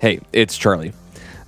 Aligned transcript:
Hey, 0.00 0.20
it's 0.32 0.56
Charlie. 0.56 0.94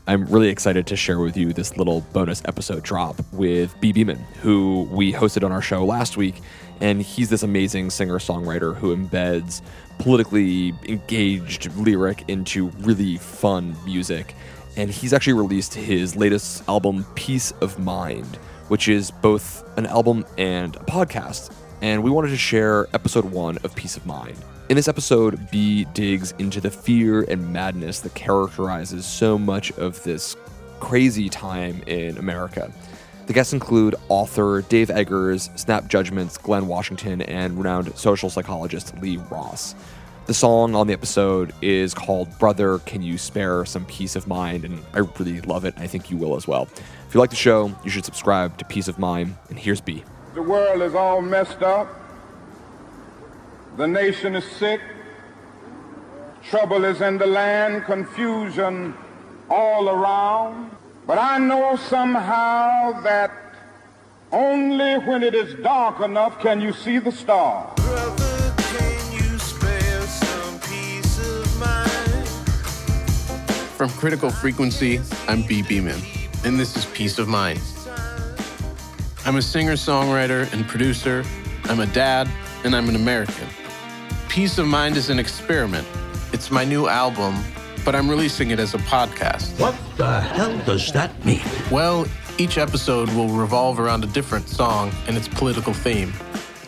I'm 0.06 0.26
really 0.26 0.50
excited 0.50 0.87
to 0.88 0.95
share 0.95 1.18
with 1.18 1.38
you 1.38 1.54
this 1.54 1.79
little 1.79 2.02
bonus 2.12 2.42
episode 2.45 2.82
drop 2.82 3.17
with 3.32 3.75
Bhi 3.80 3.94
Bhiman, 3.94 4.18
who 4.42 4.86
we 4.90 5.10
hosted 5.10 5.42
on 5.42 5.52
our 5.52 5.62
show 5.62 5.87
last 5.87 6.19
week. 6.19 6.43
And 6.79 7.01
he's 7.01 7.30
this 7.30 7.43
amazing 7.43 7.88
singer 7.88 8.19
songwriter 8.19 8.77
who 8.77 8.95
embeds 8.95 9.62
politically 10.01 10.75
engaged 10.87 11.75
lyric 11.77 12.29
into 12.29 12.67
really 12.80 13.17
fun 13.17 13.75
music. 13.86 14.34
And 14.77 14.91
he's 14.91 15.14
actually 15.14 15.32
released 15.32 15.73
his 15.73 16.14
latest 16.14 16.62
album, 16.69 17.07
Peace 17.14 17.53
of 17.62 17.79
Mind, 17.79 18.37
which 18.69 18.87
is 18.87 19.11
both 19.11 19.64
an 19.79 19.87
album 19.87 20.27
and 20.37 20.77
a 20.77 20.80
podcast. 20.80 21.55
And 21.80 22.05
we 22.05 22.11
wanted 22.11 22.29
to 22.29 22.37
share 22.37 22.87
episode 22.93 23.25
one 23.25 23.57
of 23.64 23.75
Peace 23.75 23.96
of 23.96 24.05
Mind. 24.05 24.37
In 24.68 24.76
this 24.76 24.88
episode, 24.88 25.38
Bhi 25.50 25.92
digs 25.92 26.32
into 26.38 26.60
the 26.60 26.70
fear 26.70 27.22
and 27.22 27.52
madness 27.52 28.00
that 28.00 28.14
characterizes 28.14 29.04
so 29.04 29.36
much 29.36 29.72
of 29.72 30.03
this 30.04 30.36
crazy 30.80 31.29
time 31.29 31.82
in 31.86 32.16
America. 32.16 32.72
The 33.27 33.33
guests 33.33 33.53
include 33.53 33.97
author 34.08 34.62
Dave 34.62 34.89
Eggers, 34.91 35.50
Snap 35.56 35.89
Judgment's 35.89 36.39
Glynn 36.39 36.69
Washington, 36.69 37.22
and 37.22 37.58
renowned 37.58 37.94
social 37.98 38.30
psychologist 38.30 38.97
Lee 39.03 39.19
Ross. 39.30 39.75
The 40.27 40.34
song 40.34 40.77
on 40.77 40.86
the 40.86 40.92
episode 40.92 41.53
is 41.61 41.92
called 41.92 42.39
Brother, 42.39 42.78
Can 42.81 43.03
You 43.03 43.19
Spare 43.19 43.64
Some 43.64 43.84
Peace 43.86 44.14
of 44.14 44.28
Mind? 44.28 44.64
And 44.64 44.83
I 44.94 45.00
really 45.00 45.41
love 45.42 45.64
it. 45.64 45.75
I 45.77 45.89
think 45.89 46.11
you 46.11 46.17
will 46.17 46.36
as 46.36 46.47
well. 46.47 46.69
If 47.08 47.14
you 47.14 47.20
like 47.20 47.31
the 47.31 47.36
show, 47.36 47.75
you 47.83 47.91
should 47.91 48.05
subscribe 48.05 48.56
to 48.58 48.64
Peace 48.64 48.86
of 48.86 48.98
Mind. 48.98 49.36
And 49.50 49.58
here's 49.58 49.81
Bhi. 49.81 50.05
The 50.34 50.42
world 50.42 50.81
is 50.83 50.94
all 50.94 51.20
messed 51.20 51.62
up. 51.62 52.02
The 53.77 53.86
nation 53.86 54.34
is 54.34 54.44
sick. 54.44 54.83
Trouble 56.42 56.84
is 56.84 57.00
in 57.00 57.17
the 57.17 57.27
land, 57.27 57.84
confusion 57.84 58.95
all 59.48 59.89
around. 59.89 60.70
But 61.06 61.17
I 61.17 61.39
know 61.39 61.77
somehow 61.77 63.00
that 63.00 63.31
only 64.31 64.98
when 64.98 65.23
it 65.23 65.34
is 65.34 65.55
dark 65.62 66.00
enough 66.00 66.39
can 66.39 66.61
you 66.61 66.75
see 66.75 66.98
the 66.98 67.12
stars. 67.12 67.73
Brother, 67.77 68.55
can 68.59 69.12
you 69.12 69.39
spare 69.39 70.03
some 70.03 70.61
peace 70.61 71.19
of 71.19 71.59
mind? 71.59 72.28
From 73.78 73.89
Critical 73.91 74.31
Frequency, 74.31 74.98
I'm 75.28 75.45
Bhi 75.45 75.65
Bhiman, 75.65 76.45
and 76.45 76.61
this 76.61 76.77
is 76.77 76.84
Peace 76.87 77.19
of 77.19 77.27
Mind. 77.27 77.61
I'm 79.25 79.37
a 79.37 79.43
singer 79.43 79.75
songwriter 79.75 80.53
and 80.53 80.69
producer, 80.69 81.25
I'm 81.65 81.81
a 81.81 81.87
dad, 81.87 82.28
and 82.65 82.77
I'm 82.77 82.91
an 82.91 82.97
American. 82.97 83.48
Peace 84.33 84.56
of 84.56 84.66
Mind 84.66 84.97
is 84.97 85.11
an 85.11 85.19
experiment. 85.19 85.86
It's 86.33 86.50
my 86.50 86.64
new 86.64 86.88
album, 86.88 87.44
but 87.84 87.94
I'm 87.94 88.08
releasing 88.08 88.50
it 88.50 88.58
as 88.58 88.72
a 88.72 88.78
podcast. 88.78 89.61
What 89.61 89.77
the 89.98 90.22
hell 90.22 90.58
does 90.64 90.91
that 90.92 91.22
mean? 91.22 91.42
Well, 91.70 92.06
each 92.38 92.56
episode 92.56 93.10
will 93.10 93.28
revolve 93.28 93.78
around 93.78 94.05
a 94.05 94.06
different 94.06 94.48
song 94.48 94.91
and 95.06 95.19
its 95.19 95.28
political 95.28 95.75
theme, 95.75 96.14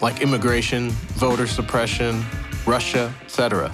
like 0.02 0.20
immigration, 0.20 0.90
voter 1.16 1.46
suppression, 1.46 2.22
Russia, 2.66 3.14
etc. 3.22 3.72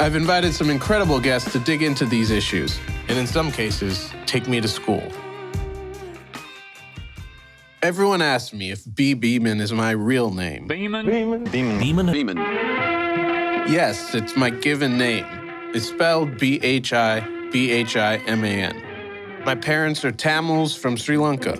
I've 0.00 0.16
invited 0.16 0.52
some 0.52 0.68
incredible 0.68 1.20
guests 1.20 1.52
to 1.52 1.60
dig 1.60 1.84
into 1.84 2.04
these 2.04 2.32
issues, 2.32 2.80
and 3.06 3.16
in 3.16 3.28
some 3.28 3.52
cases, 3.52 4.10
take 4.26 4.48
me 4.48 4.60
to 4.60 4.66
school. 4.66 5.12
Everyone 7.82 8.20
asks 8.20 8.52
me 8.52 8.70
if 8.70 8.84
Bhi 8.84 9.18
Bhiman 9.18 9.58
is 9.58 9.72
my 9.72 9.92
real 9.92 10.30
name. 10.30 10.68
Bhiman? 10.68 12.12
Demon? 12.12 12.36
Yes, 13.72 14.14
it's 14.14 14.36
my 14.36 14.50
given 14.50 14.98
name. 14.98 15.24
It's 15.74 15.88
spelled 15.88 16.38
B 16.38 16.60
H 16.62 16.92
I 16.92 17.20
B 17.50 17.70
H 17.70 17.96
I 17.96 18.16
M 18.26 18.44
A 18.44 18.48
N. 18.48 18.82
My 19.46 19.54
parents 19.54 20.04
are 20.04 20.12
Tamils 20.12 20.76
from 20.76 20.98
Sri 20.98 21.16
Lanka. 21.16 21.56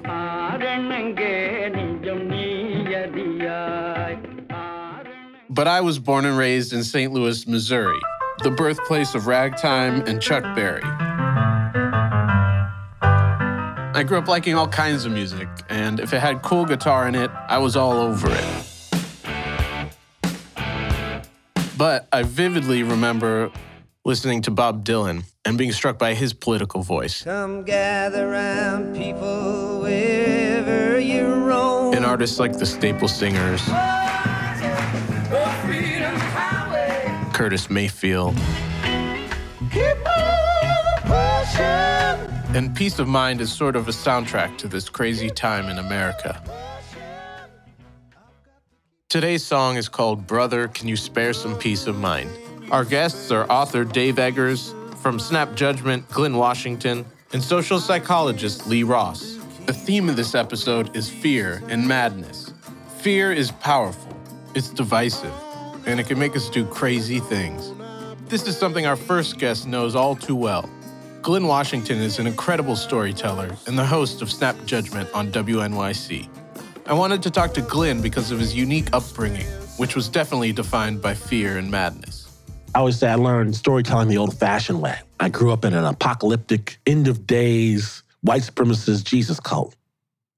But 5.49 5.69
I 5.69 5.81
was 5.81 5.99
born 5.99 6.27
and 6.27 6.37
raised 6.37 6.75
in 6.75 6.85
St. 6.85 7.13
Louis, 7.15 7.47
Missouri, 7.47 7.99
the 8.43 8.51
birthplace 8.51 9.15
of 9.15 9.27
ragtime 9.27 10.03
and 10.07 10.21
Chuck 10.21 10.43
Berry. 10.55 10.83
I 14.01 14.03
grew 14.03 14.17
up 14.17 14.29
liking 14.29 14.55
all 14.55 14.67
kinds 14.67 15.05
of 15.05 15.13
music, 15.13 15.47
and 15.69 16.01
if 16.01 16.15
it 16.15 16.21
had 16.21 16.41
cool 16.41 16.65
guitar 16.65 17.07
in 17.07 17.15
it, 17.15 17.31
I 17.49 17.59
was 17.59 17.77
all 17.77 17.93
over 17.93 18.31
it. 18.31 19.95
But 21.77 22.09
I 22.11 22.23
vividly 22.23 22.83
remember 22.83 23.53
listening 24.07 24.41
to 24.41 24.51
Bob 24.51 24.87
Dylan 24.87 25.25
and 25.45 25.59
being 25.59 25.73
struck 25.73 25.99
by 25.99 26.15
his 26.15 26.33
political 26.33 26.81
voice. 26.81 27.25
Come 27.25 27.63
gather 27.63 28.31
round 28.31 28.97
people 28.97 29.83
wherever 29.83 30.99
you 30.99 31.35
roam. 31.35 31.93
And 31.93 32.07
artists 32.07 32.41
like 32.41 32.57
the 32.57 32.65
Staple 32.65 33.07
Singers, 33.07 33.61
Curtis 37.35 37.69
Mayfield, 37.69 38.35
and 42.55 42.75
Peace 42.75 42.99
of 42.99 43.07
Mind 43.07 43.41
is 43.41 43.53
sort 43.53 43.77
of 43.77 43.87
a 43.87 43.93
soundtrack 43.93 44.59
to 44.59 44.67
this 44.67 44.89
crazy 44.89 45.31
time 45.31 45.69
in 45.69 45.79
America. 45.79 46.43
Today's 49.09 49.45
song 49.45 49.77
is 49.77 49.89
called 49.89 50.27
Brother, 50.27 50.67
Can 50.67 50.89
You 50.89 50.97
Spare 50.97 51.33
Some 51.33 51.57
Peace 51.57 51.87
of 51.87 51.97
Mind? 51.97 52.29
Our 52.73 52.85
guests 52.85 53.31
are 53.31 53.49
author 53.51 53.85
Dave 53.85 54.19
Eggers, 54.19 54.75
from 55.01 55.21
Snap 55.21 55.55
Judgment, 55.55 56.09
Glynn 56.09 56.37
Washington, 56.37 57.07
and 57.33 57.43
social 57.43 57.79
psychologist 57.79 58.67
Lee 58.67 58.83
Ross. 58.83 59.39
The 59.67 59.73
theme 59.73 60.09
of 60.09 60.17
this 60.17 60.35
episode 60.35 60.97
is 60.97 61.09
fear 61.09 61.63
and 61.69 61.87
madness. 61.87 62.53
Fear 62.99 63.33
is 63.33 63.53
powerful, 63.53 64.17
it's 64.57 64.71
divisive, 64.71 65.33
and 65.87 66.01
it 66.01 66.09
can 66.09 66.19
make 66.19 66.35
us 66.35 66.51
do 66.51 66.67
crazy 66.67 67.21
things. 67.21 67.73
This 68.29 68.47
is 68.49 68.57
something 68.57 68.87
our 68.87 68.97
first 68.97 69.39
guest 69.39 69.69
knows 69.69 69.95
all 69.95 70.17
too 70.17 70.37
well. 70.37 70.69
Glynn 71.23 71.47
Washington 71.47 71.99
is 71.99 72.19
an 72.19 72.27
incredible 72.27 72.75
storyteller 72.75 73.55
and 73.67 73.79
the 73.79 73.85
host 73.85 74.23
of 74.23 74.33
Snap 74.33 74.57
Judgment 74.65 75.07
on 75.13 75.31
WNYC. 75.31 76.27
I 76.87 76.95
wanted 76.95 77.23
to 77.25 77.31
talk 77.31 77.53
to 77.55 77.61
Glynn 77.61 78.01
because 78.01 78.31
of 78.31 78.39
his 78.39 78.55
unique 78.55 78.89
upbringing, 78.95 79.47
which 79.77 79.95
was 79.95 80.09
definitely 80.09 80.53
defined 80.53 81.03
by 81.03 81.13
fear 81.13 81.59
and 81.59 81.71
madness. 81.71 82.27
I 82.75 82.79
always 82.79 82.99
say 82.99 83.09
I 83.09 83.17
learned 83.17 83.55
storytelling 83.55 84.09
the 84.09 84.17
old 84.17 84.35
fashioned 84.39 84.81
way. 84.81 84.99
I 85.19 85.29
grew 85.29 85.53
up 85.53 85.67
in 85.67 85.75
an 85.75 85.85
apocalyptic, 85.85 86.79
end 86.87 87.07
of 87.07 87.27
days, 87.27 88.03
white 88.23 88.43
supremacist 88.43 89.05
Jesus 89.05 89.39
cult. 89.41 89.77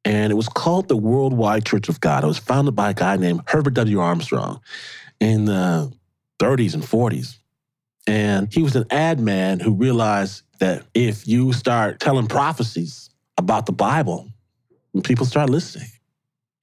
And 0.04 0.32
it 0.32 0.34
was 0.34 0.48
called 0.48 0.88
the 0.88 0.96
Worldwide 0.96 1.64
Church 1.64 1.88
of 1.88 2.00
God. 2.00 2.24
It 2.24 2.26
was 2.26 2.38
founded 2.38 2.74
by 2.74 2.90
a 2.90 2.94
guy 2.94 3.16
named 3.16 3.42
Herbert 3.46 3.74
W. 3.74 4.00
Armstrong 4.00 4.60
in 5.20 5.44
the 5.44 5.92
30s 6.40 6.74
and 6.74 6.82
40s. 6.82 7.36
And 8.06 8.52
he 8.52 8.62
was 8.62 8.76
an 8.76 8.86
ad 8.90 9.20
man 9.20 9.60
who 9.60 9.74
realized 9.74 10.42
that 10.58 10.84
if 10.94 11.26
you 11.26 11.52
start 11.52 12.00
telling 12.00 12.26
prophecies 12.26 13.10
about 13.38 13.66
the 13.66 13.72
Bible, 13.72 14.28
people 15.04 15.26
start 15.26 15.50
listening. 15.50 15.88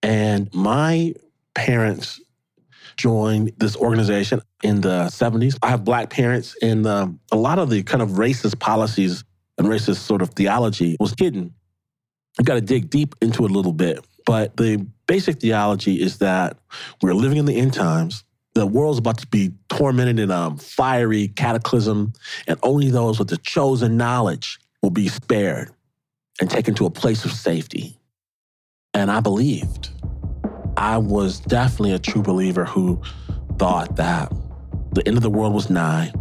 And 0.04 0.54
my 0.54 1.14
parents 1.56 2.22
joined 2.98 3.54
this 3.58 3.76
organization 3.78 4.42
in 4.64 4.82
the 4.82 5.06
70s. 5.06 5.58
I 5.64 5.70
have 5.70 5.84
black 5.84 6.10
parents, 6.10 6.56
and 6.62 6.86
um, 6.86 7.20
a 7.32 7.38
lot 7.38 7.60
of 7.60 7.70
the 7.70 7.84
kind 7.84 8.02
of 8.02 8.12
racist 8.12 8.60
policies 8.60 9.24
and 9.58 9.68
racist 9.68 9.98
sort 9.98 10.22
of 10.22 10.32
theology 10.32 10.98
was 11.00 11.14
hidden. 11.18 11.54
You 12.38 12.46
got 12.46 12.56
to 12.56 12.62
dig 12.62 12.90
deep 12.90 13.16
into 13.22 13.46
it 13.46 13.52
a 13.52 13.54
little 13.54 13.74
bit. 13.74 14.06
But 14.26 14.58
the 14.58 14.86
basic 15.08 15.40
theology 15.40 16.02
is 16.02 16.20
that 16.20 16.58
we're 17.02 17.14
living 17.14 17.38
in 17.38 17.46
the 17.46 17.58
end 17.58 17.74
times. 17.74 18.24
The 18.56 18.66
world's 18.66 19.00
about 19.00 19.20
to 19.20 19.28
be 19.28 19.52
tormented 19.70 20.20
in 20.20 20.32
a 20.32 20.56
fiery 20.58 21.30
cataclysm, 21.30 22.14
and 22.48 22.60
only 22.64 22.90
those 22.90 23.20
with 23.20 23.30
the 23.30 23.38
chosen 23.38 23.98
knowledge 23.98 24.60
will 24.82 24.90
be 24.90 25.08
spared 25.08 25.72
and 26.42 26.50
taken 26.50 26.74
to 26.76 26.86
a 26.86 26.90
place 26.90 27.26
of 27.26 27.32
safety. 27.32 27.98
And 28.94 29.12
I 29.12 29.20
believed. 29.20 29.90
I 30.78 30.98
was 30.98 31.40
definitely 31.40 31.94
a 31.94 32.00
true 32.00 32.22
believer 32.22 32.66
who 32.66 33.02
thought 33.58 33.98
that 33.98 34.32
the 34.94 35.06
end 35.08 35.18
of 35.18 35.24
the 35.24 35.30
world 35.30 35.54
was 35.54 35.70
nigh 35.70 36.12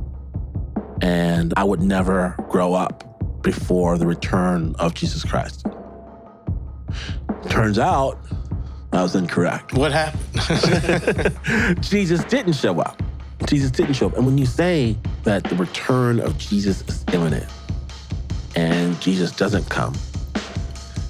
and 1.00 1.54
I 1.56 1.64
would 1.64 1.80
never 1.80 2.34
grow 2.48 2.74
up 2.74 3.42
before 3.42 3.98
the 3.98 4.06
return 4.06 4.74
of 4.78 4.94
Jesus 4.94 5.24
Christ. 5.24 5.66
Turns 7.48 7.78
out 7.78 8.18
I 8.98 9.02
was 9.02 9.14
incorrect. 9.14 9.74
What 9.74 9.92
happened? 9.92 10.24
Jesus 11.84 12.24
didn't 12.24 12.54
show 12.54 12.80
up. 12.80 13.00
Jesus 13.46 13.70
didn't 13.70 13.94
show 13.94 14.08
up. 14.08 14.16
And 14.16 14.26
when 14.26 14.36
you 14.36 14.44
say 14.44 14.96
that 15.22 15.44
the 15.44 15.54
return 15.54 16.18
of 16.18 16.36
Jesus 16.36 16.82
is 16.88 17.04
imminent 17.12 17.46
and 18.56 19.00
Jesus 19.00 19.30
doesn't 19.30 19.70
come, 19.70 19.94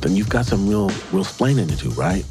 then 0.03 0.15
you've 0.15 0.29
got 0.29 0.45
some 0.45 0.69
real, 0.69 0.89
real 1.13 1.25
splaining 1.25 1.67
to 1.71 1.77
do, 1.77 1.89
right? 1.93 2.27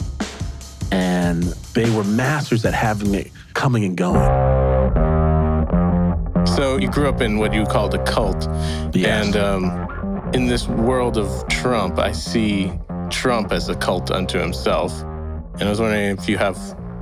And 0.92 1.42
they 1.74 1.90
were 1.90 2.04
masters 2.04 2.64
at 2.64 2.76
having 2.76 3.16
it 3.16 3.32
coming 3.56 3.84
and 3.84 3.98
going. 3.98 4.22
So 6.46 6.78
you 6.78 6.88
grew 6.92 7.10
up 7.10 7.20
in 7.20 7.40
what 7.40 7.52
you 7.52 7.66
called 7.66 7.96
a 7.96 8.04
cult. 8.04 8.48
Yes. 8.94 9.26
And 9.26 9.36
um, 9.36 10.32
in 10.36 10.46
this 10.46 10.68
world 10.68 11.18
of 11.18 11.48
Trump, 11.48 11.98
I 11.98 12.12
see 12.12 12.72
Trump 13.10 13.52
as 13.52 13.70
a 13.70 13.76
cult 13.76 14.12
unto 14.12 14.38
himself. 14.38 15.04
And 15.60 15.64
I 15.64 15.70
was 15.70 15.82
wondering 15.82 16.18
if 16.18 16.30
you 16.30 16.38
have 16.38 16.56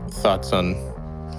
thoughts 0.10 0.54
on 0.54 0.76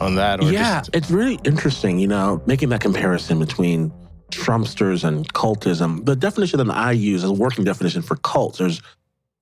on 0.00 0.16
that 0.16 0.40
or 0.40 0.52
yeah, 0.52 0.80
just 0.80 0.90
it's 0.94 1.10
really 1.10 1.40
interesting, 1.44 1.98
you 1.98 2.06
know, 2.06 2.42
making 2.46 2.68
that 2.68 2.82
comparison 2.82 3.38
between 3.38 3.90
Trumpsters 4.30 5.02
and 5.02 5.32
cultism. 5.32 6.04
The 6.04 6.14
definition 6.14 6.58
that 6.58 6.70
I 6.70 6.92
use 6.92 7.24
as 7.24 7.30
a 7.30 7.32
working 7.32 7.64
definition 7.64 8.02
for 8.02 8.16
cults, 8.16 8.58
there's 8.58 8.82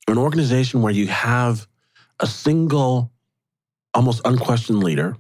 an 0.07 0.19
organization 0.19 0.83
where 0.83 0.93
you 0.93 1.09
have 1.09 1.67
a 2.21 2.27
single, 2.27 3.11
almost 3.93 4.21
unquestioned 4.25 4.85
leader, 4.85 5.17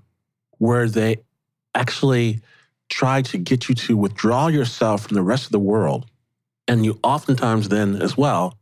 where 0.58 0.88
they 0.88 1.16
actually 1.74 2.40
try 2.88 3.22
to 3.22 3.38
get 3.38 3.68
you 3.68 3.74
to 3.74 3.96
withdraw 3.96 4.46
yourself 4.46 5.06
from 5.06 5.16
the 5.16 5.22
rest 5.22 5.46
of 5.46 5.52
the 5.52 5.58
world. 5.58 6.06
And 6.68 6.84
you 6.84 7.00
oftentimes 7.02 7.68
then 7.68 8.00
as 8.00 8.16
well, 8.16 8.56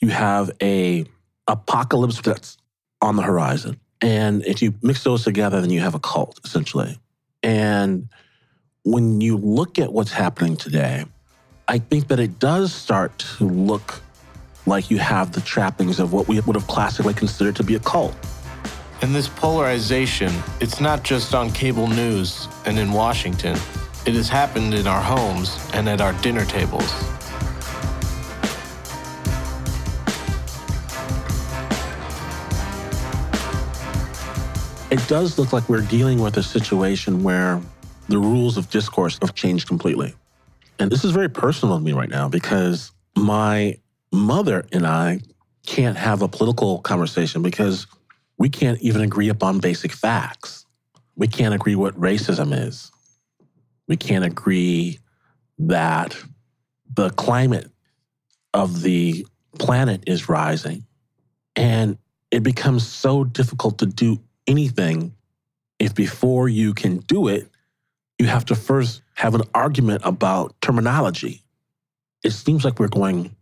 you 0.00 0.08
have 0.08 0.50
a 0.62 1.04
apocalypse 1.46 2.20
that's 2.22 2.56
on 3.04 3.16
the 3.16 3.22
horizon. 3.22 3.78
And 4.00 4.44
if 4.44 4.60
you 4.62 4.74
mix 4.82 5.04
those 5.04 5.24
together, 5.24 5.60
then 5.60 5.70
you 5.70 5.80
have 5.80 5.94
a 5.94 5.98
cult, 5.98 6.40
essentially. 6.44 6.98
And 7.42 8.08
when 8.84 9.20
you 9.20 9.36
look 9.36 9.78
at 9.78 9.92
what's 9.92 10.12
happening 10.12 10.56
today, 10.56 11.04
I 11.68 11.78
think 11.78 12.08
that 12.08 12.18
it 12.18 12.38
does 12.38 12.72
start 12.72 13.18
to 13.38 13.48
look 13.48 14.00
like 14.66 14.90
you 14.90 14.98
have 14.98 15.32
the 15.32 15.40
trappings 15.40 16.00
of 16.00 16.12
what 16.12 16.28
we 16.28 16.40
would 16.40 16.56
have 16.56 16.66
classically 16.66 17.14
considered 17.14 17.56
to 17.56 17.62
be 17.62 17.74
a 17.74 17.80
cult. 17.80 18.14
And 19.02 19.14
this 19.14 19.28
polarization, 19.28 20.32
it's 20.60 20.80
not 20.80 21.02
just 21.02 21.34
on 21.34 21.50
cable 21.50 21.86
news 21.86 22.48
and 22.64 22.78
in 22.78 22.92
Washington. 22.92 23.56
It 24.06 24.14
has 24.14 24.28
happened 24.28 24.74
in 24.74 24.86
our 24.86 25.00
homes 25.00 25.58
and 25.74 25.88
at 25.88 26.00
our 26.00 26.12
dinner 26.22 26.44
tables. 26.44 26.92
It 35.04 35.08
does 35.08 35.38
look 35.38 35.52
like 35.52 35.68
we're 35.68 35.82
dealing 35.82 36.18
with 36.22 36.38
a 36.38 36.42
situation 36.42 37.22
where 37.22 37.60
the 38.08 38.16
rules 38.16 38.56
of 38.56 38.70
discourse 38.70 39.18
have 39.20 39.34
changed 39.34 39.68
completely. 39.68 40.14
And 40.78 40.90
this 40.90 41.04
is 41.04 41.10
very 41.10 41.28
personal 41.28 41.76
to 41.76 41.84
me 41.84 41.92
right 41.92 42.08
now 42.08 42.30
because 42.30 42.90
my 43.14 43.76
mother 44.10 44.64
and 44.72 44.86
I 44.86 45.20
can't 45.66 45.98
have 45.98 46.22
a 46.22 46.28
political 46.28 46.78
conversation 46.78 47.42
because 47.42 47.86
we 48.38 48.48
can't 48.48 48.80
even 48.80 49.02
agree 49.02 49.28
upon 49.28 49.58
basic 49.58 49.92
facts. 49.92 50.64
We 51.16 51.28
can't 51.28 51.54
agree 51.54 51.74
what 51.74 52.00
racism 52.00 52.66
is. 52.66 52.90
We 53.86 53.98
can't 53.98 54.24
agree 54.24 55.00
that 55.58 56.16
the 56.94 57.10
climate 57.10 57.70
of 58.54 58.80
the 58.80 59.26
planet 59.58 60.04
is 60.06 60.30
rising. 60.30 60.86
And 61.54 61.98
it 62.30 62.42
becomes 62.42 62.86
so 62.86 63.22
difficult 63.22 63.80
to 63.80 63.86
do 63.86 64.18
anything 64.46 65.14
if 65.78 65.94
before 65.94 66.48
you 66.48 66.74
can 66.74 66.98
do 66.98 67.28
it, 67.28 67.48
you 68.18 68.26
have 68.26 68.44
to 68.46 68.54
first 68.54 69.02
have 69.14 69.34
an 69.34 69.42
argument 69.54 70.02
about 70.04 70.54
terminology. 70.60 71.42
It 72.22 72.30
seems 72.30 72.64
like 72.64 72.78
we're 72.78 72.88
going 72.88 73.34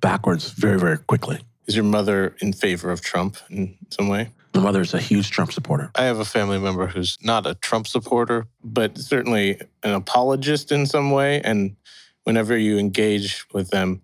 backwards 0.00 0.50
very, 0.50 0.78
very 0.78 0.98
quickly. 0.98 1.40
Is 1.66 1.76
your 1.76 1.84
mother 1.84 2.34
in 2.40 2.52
favor 2.52 2.90
of 2.90 3.00
Trump 3.00 3.36
in 3.50 3.76
some 3.90 4.08
way? 4.08 4.30
My 4.54 4.60
mother 4.62 4.80
is 4.80 4.94
a 4.94 4.98
huge 4.98 5.30
Trump 5.30 5.52
supporter. 5.52 5.90
I 5.94 6.04
have 6.04 6.18
a 6.18 6.24
family 6.24 6.58
member 6.58 6.86
who's 6.86 7.18
not 7.22 7.46
a 7.46 7.54
Trump 7.54 7.86
supporter, 7.86 8.46
but 8.64 8.98
certainly 8.98 9.60
an 9.82 9.92
apologist 9.92 10.72
in 10.72 10.86
some 10.86 11.10
way. 11.10 11.40
And 11.42 11.76
whenever 12.24 12.56
you 12.56 12.78
engage 12.78 13.44
with 13.52 13.70
them, 13.70 14.02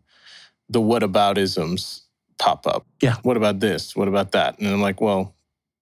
the 0.68 0.80
whataboutisms 0.80 2.02
pop 2.38 2.66
up. 2.66 2.86
Yeah. 3.00 3.16
What 3.22 3.36
about 3.36 3.60
this? 3.60 3.96
What 3.96 4.08
about 4.08 4.32
that? 4.32 4.58
And 4.58 4.68
I'm 4.68 4.80
like, 4.80 5.00
well, 5.00 5.34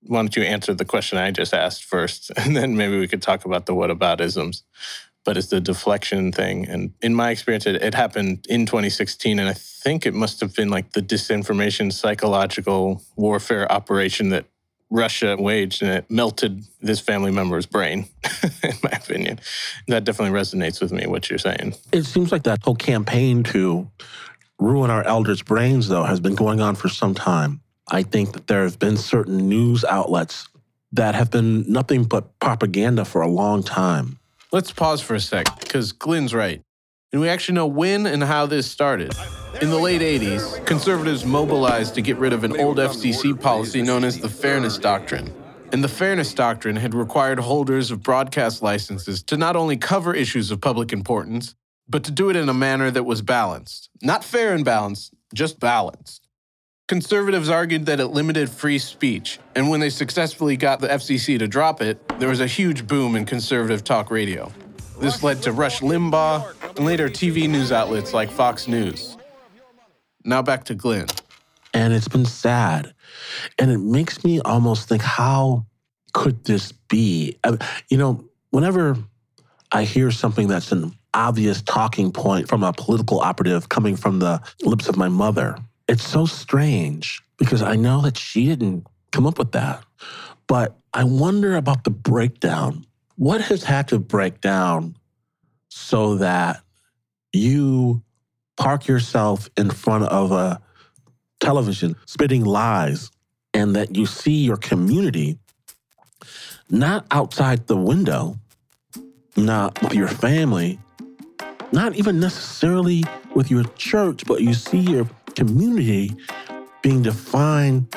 why 0.07 0.19
don't 0.19 0.37
you 0.37 0.43
answer 0.43 0.75
the 0.75 0.85
question 0.85 1.19
I 1.19 1.31
just 1.31 1.55
asked 1.55 1.85
first? 1.85 2.31
And 2.37 2.57
then 2.57 2.77
maybe 2.77 2.99
we 2.99 3.09
could 3.09 3.23
talk 3.23 3.45
about 3.45 3.67
the 3.67 3.75
what 3.75 3.91
whataboutisms. 3.91 4.63
But 5.25 5.37
it's 5.37 5.49
the 5.49 5.61
deflection 5.61 6.33
thing. 6.33 6.67
And 6.67 6.95
in 7.01 7.15
my 7.15 7.31
experience, 7.31 7.65
it, 7.67 7.77
it 7.77 7.95
happened 7.95 8.45
in 8.49 8.67
2016. 8.67 9.39
And 9.39 9.49
I 9.49 9.53
think 9.53 10.05
it 10.05 10.15
must 10.15 10.41
have 10.41 10.53
been 10.55 10.69
like 10.69 10.93
the 10.93 11.01
disinformation 11.01 11.93
psychological 11.93 13.03
warfare 13.15 13.71
operation 13.71 14.31
that 14.31 14.47
Russia 14.91 15.37
waged 15.39 15.81
and 15.83 15.91
it 15.91 16.11
melted 16.11 16.65
this 16.81 17.01
family 17.01 17.31
member's 17.31 17.67
brain, 17.67 18.07
in 18.63 18.75
my 18.83 18.91
opinion. 18.91 19.41
That 19.89 20.05
definitely 20.05 20.39
resonates 20.39 20.83
with 20.83 20.93
me, 20.93 21.07
what 21.07 21.31
you're 21.31 21.39
saying. 21.39 21.75
It 21.93 22.05
seems 22.05 22.31
like 22.31 22.43
that 22.43 22.63
whole 22.63 22.77
campaign 22.77 23.43
to 23.45 23.89
ruin 24.59 24.91
our 24.91 25.03
elders' 25.05 25.43
brains, 25.43 25.89
though, 25.89 26.05
has 26.05 26.21
been 26.21 26.35
going 26.35 26.61
on 26.61 26.75
for 26.75 26.89
some 26.89 27.15
time. 27.15 27.61
I 27.89 28.03
think 28.03 28.33
that 28.33 28.47
there 28.47 28.63
have 28.65 28.79
been 28.79 28.97
certain 28.97 29.49
news 29.49 29.85
outlets 29.85 30.49
that 30.93 31.15
have 31.15 31.31
been 31.31 31.71
nothing 31.71 32.05
but 32.05 32.39
propaganda 32.39 33.05
for 33.05 33.23
a 33.23 33.29
long 33.29 33.63
time. 33.63 34.19
Let's 34.53 34.71
pause 34.71 35.01
for 35.01 35.15
a 35.15 35.21
sec, 35.21 35.47
because 35.61 35.93
Glynn's 35.93 36.35
right. 36.35 36.63
And 37.13 37.21
we 37.21 37.29
actually 37.29 37.57
know 37.57 37.67
when 37.67 38.07
and 38.07 38.23
how 38.23 38.47
this 38.47 38.71
started. 38.71 39.15
In 39.61 39.71
the 39.71 39.79
late 39.79 40.01
80s, 40.01 40.65
conservatives 40.65 41.25
mobilized 41.25 41.95
to 41.95 42.03
get 42.03 42.17
rid 42.17 42.33
of 42.33 42.45
an 42.45 42.59
old 42.59 42.79
FCC 42.79 43.39
policy 43.39 43.83
known 43.83 44.05
as 44.05 44.19
the 44.19 44.29
Fairness 44.29 44.79
Doctrine. 44.79 45.33
And 45.73 45.85
the 45.85 45.89
Fairness 45.89 46.35
Doctrine 46.35 46.77
had 46.77 46.95
required 46.95 47.39
holders 47.39 47.91
of 47.91 48.03
broadcast 48.03 48.63
licenses 48.63 49.23
to 49.25 49.37
not 49.37 49.57
only 49.57 49.77
cover 49.77 50.15
issues 50.15 50.51
of 50.51 50.61
public 50.61 50.93
importance, 50.93 51.55
but 51.89 52.05
to 52.05 52.11
do 52.11 52.31
it 52.31 52.37
in 52.37 52.49
a 52.49 52.55
manner 52.55 52.91
that 52.91 53.05
was 53.05 53.23
balanced. 53.23 53.91
Not 54.03 54.25
fair 54.25 54.55
and 54.55 54.65
balanced, 54.65 55.15
just 55.35 55.61
balanced. 55.61 56.22
Conservatives 56.89 57.49
argued 57.49 57.87
that 57.87 58.01
it 58.01 58.09
limited 58.09 58.51
free 58.51 58.79
speech, 58.79 59.39
and 59.55 59.71
when 59.71 59.81
they 59.81 59.89
successfully 59.89 60.57
got 60.57 60.81
the 60.81 60.89
FCC 60.89 61.39
to 61.39 61.49
drop 61.49 61.81
it, 61.81 62.07
there 62.19 62.29
was 62.29 62.41
a 62.41 62.47
huge 62.47 62.87
boom 62.87 63.17
in 63.17 63.25
conservative 63.25 63.85
talk 63.85 64.11
radio. 64.11 64.53
This 65.01 65.23
led 65.23 65.43
to 65.43 65.53
Rush 65.53 65.81
Limbaugh 65.81 66.77
and 66.77 66.85
later 66.85 67.09
TV 67.09 67.49
news 67.49 67.73
outlets 67.73 68.13
like 68.13 68.31
Fox 68.31 68.69
News. 68.69 69.17
Now 70.25 70.43
back 70.43 70.65
to 70.65 70.75
Glynn. 70.75 71.07
And 71.75 71.93
it's 71.93 72.09
been 72.09 72.27
sad. 72.27 72.95
And 73.59 73.71
it 73.71 73.79
makes 73.79 74.23
me 74.23 74.41
almost 74.41 74.89
think, 74.89 75.03
how 75.03 75.67
could 76.13 76.45
this 76.45 76.73
be? 76.73 77.39
Uh, 77.43 77.57
you 77.89 77.97
know, 77.97 78.29
whenever 78.51 78.97
I 79.73 79.85
hear 79.85 80.11
something 80.11 80.47
that's 80.47 80.71
an 80.71 80.93
obvious 81.15 81.63
talking 81.63 82.13
point 82.13 82.49
from 82.49 82.63
a 82.63 82.73
political 82.73 83.21
operative 83.21 83.69
coming 83.69 83.97
from 83.97 84.19
the 84.19 84.41
lips 84.63 84.89
of 84.89 84.97
my 84.97 85.09
mother, 85.09 85.57
it's 85.93 86.09
so 86.09 86.25
strange 86.25 87.21
because 87.37 87.61
I 87.61 87.77
know 87.77 88.01
that 88.01 88.17
she 88.17 88.47
didn't 88.47 88.87
come 89.11 89.27
up 89.27 89.39
with 89.39 89.53
that. 89.53 89.85
But 90.47 90.75
I 90.95 91.05
wonder 91.05 91.55
about 91.55 91.85
the 91.85 91.91
breakdown. 91.91 92.87
What 93.17 93.43
has 93.43 93.63
had 93.63 93.89
to 93.89 93.99
break 93.99 94.41
down 94.41 94.97
so 95.69 96.17
that 96.17 96.63
you 97.35 98.03
park 98.57 98.87
yourself 98.87 99.51
in 99.59 99.69
front 99.69 100.05
of 100.05 100.33
a 100.33 100.63
television 101.41 101.95
spitting 102.07 102.43
lies 102.43 103.11
and 103.53 103.77
that 103.77 103.95
you 103.95 104.07
see 104.07 104.45
your 104.45 104.57
community 104.57 105.39
not 106.71 107.05
outside 107.11 107.67
the 107.67 107.77
window, 107.77 108.39
not 109.37 109.83
with 109.83 109.93
your 109.93 110.09
family, 110.09 110.79
not 111.73 111.95
even 111.97 112.21
necessarily 112.21 113.03
with 113.35 113.51
your 113.51 113.65
church, 113.77 114.25
but 114.27 114.43
you 114.43 114.55
see 114.55 114.81
your 114.81 115.09
community 115.35 116.15
being 116.83 117.03
defined 117.03 117.97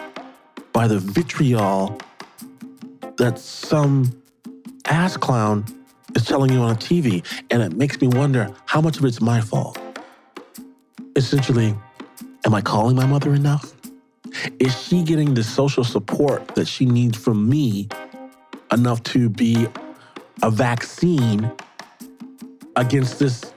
by 0.72 0.88
the 0.88 1.00
vitriol 1.00 1.98
that 3.18 3.38
some 3.38 4.12
ass 4.86 5.18
clown 5.18 5.66
is 6.16 6.26
telling 6.26 6.52
you 6.52 6.60
on 6.60 6.76
TV. 6.76 7.26
And 7.52 7.62
it 7.62 7.74
makes 7.74 8.00
me 8.00 8.08
wonder 8.08 8.50
how 8.66 8.82
much 8.82 8.98
of 8.98 9.06
it's 9.06 9.22
my 9.22 9.42
fault. 9.42 9.78
Essentially, 11.16 11.76
am 12.46 12.54
I 12.54 12.62
calling 12.62 12.96
my 12.96 13.06
mother 13.06 13.34
enough? 13.34 13.74
Is 14.60 14.80
she 14.82 15.04
getting 15.04 15.34
the 15.34 15.44
social 15.44 15.84
support 15.84 16.48
that 16.56 16.68
she 16.68 16.86
needs 16.86 17.18
from 17.18 17.50
me 17.50 17.88
enough 18.72 19.04
to 19.04 19.30
be 19.30 19.68
a 20.42 20.52
vaccine 20.52 21.52
against 22.76 23.20
this 23.20 23.54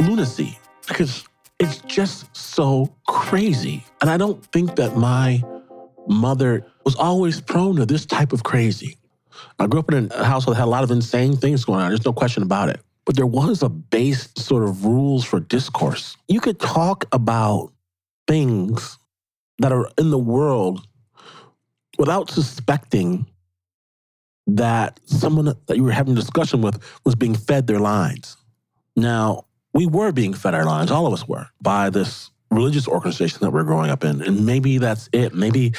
lunacy? 0.00 0.58
Because 0.86 1.24
it's 1.58 1.78
just 1.82 2.34
so 2.36 2.94
crazy. 3.06 3.84
And 4.00 4.10
I 4.10 4.16
don't 4.16 4.44
think 4.52 4.76
that 4.76 4.96
my 4.96 5.42
mother 6.06 6.64
was 6.84 6.94
always 6.96 7.40
prone 7.40 7.76
to 7.76 7.86
this 7.86 8.06
type 8.06 8.32
of 8.32 8.42
crazy. 8.42 8.96
I 9.58 9.66
grew 9.66 9.80
up 9.80 9.92
in 9.92 10.10
a 10.12 10.24
household 10.24 10.56
that 10.56 10.60
had 10.60 10.66
a 10.66 10.70
lot 10.70 10.84
of 10.84 10.90
insane 10.90 11.36
things 11.36 11.64
going 11.64 11.80
on. 11.80 11.90
There's 11.90 12.04
no 12.04 12.12
question 12.12 12.42
about 12.42 12.68
it. 12.68 12.80
But 13.04 13.16
there 13.16 13.26
was 13.26 13.62
a 13.62 13.68
base 13.68 14.28
sort 14.36 14.64
of 14.64 14.84
rules 14.84 15.24
for 15.24 15.40
discourse. 15.40 16.16
You 16.28 16.40
could 16.40 16.60
talk 16.60 17.06
about 17.12 17.72
things 18.26 18.98
that 19.58 19.72
are 19.72 19.88
in 19.98 20.10
the 20.10 20.18
world 20.18 20.86
without 21.98 22.30
suspecting 22.30 23.26
that 24.46 25.00
someone 25.06 25.54
that 25.66 25.76
you 25.76 25.82
were 25.82 25.90
having 25.90 26.12
a 26.12 26.16
discussion 26.16 26.62
with 26.62 26.80
was 27.04 27.14
being 27.14 27.34
fed 27.34 27.66
their 27.66 27.80
lines. 27.80 28.36
Now, 28.96 29.44
we 29.78 29.86
were 29.86 30.10
being 30.10 30.34
fed 30.34 30.54
our 30.54 30.64
lines, 30.64 30.90
all 30.90 31.06
of 31.06 31.12
us 31.12 31.28
were, 31.28 31.46
by 31.62 31.88
this 31.88 32.30
religious 32.50 32.88
organization 32.88 33.38
that 33.42 33.52
we're 33.52 33.62
growing 33.62 33.90
up 33.90 34.02
in. 34.02 34.20
And 34.22 34.44
maybe 34.44 34.78
that's 34.78 35.08
it. 35.12 35.32
Maybe 35.34 35.72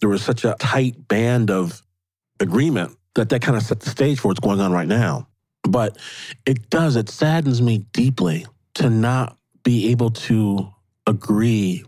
there 0.00 0.10
was 0.10 0.22
such 0.22 0.44
a 0.44 0.54
tight 0.58 1.08
band 1.08 1.50
of 1.50 1.80
agreement 2.38 2.98
that 3.14 3.30
that 3.30 3.40
kind 3.40 3.56
of 3.56 3.62
set 3.62 3.80
the 3.80 3.88
stage 3.88 4.20
for 4.20 4.28
what's 4.28 4.40
going 4.40 4.60
on 4.60 4.72
right 4.72 4.86
now. 4.86 5.26
But 5.62 5.96
it 6.44 6.68
does, 6.68 6.96
it 6.96 7.08
saddens 7.08 7.62
me 7.62 7.78
deeply 7.94 8.44
to 8.74 8.90
not 8.90 9.38
be 9.64 9.88
able 9.90 10.10
to 10.10 10.68
agree 11.06 11.82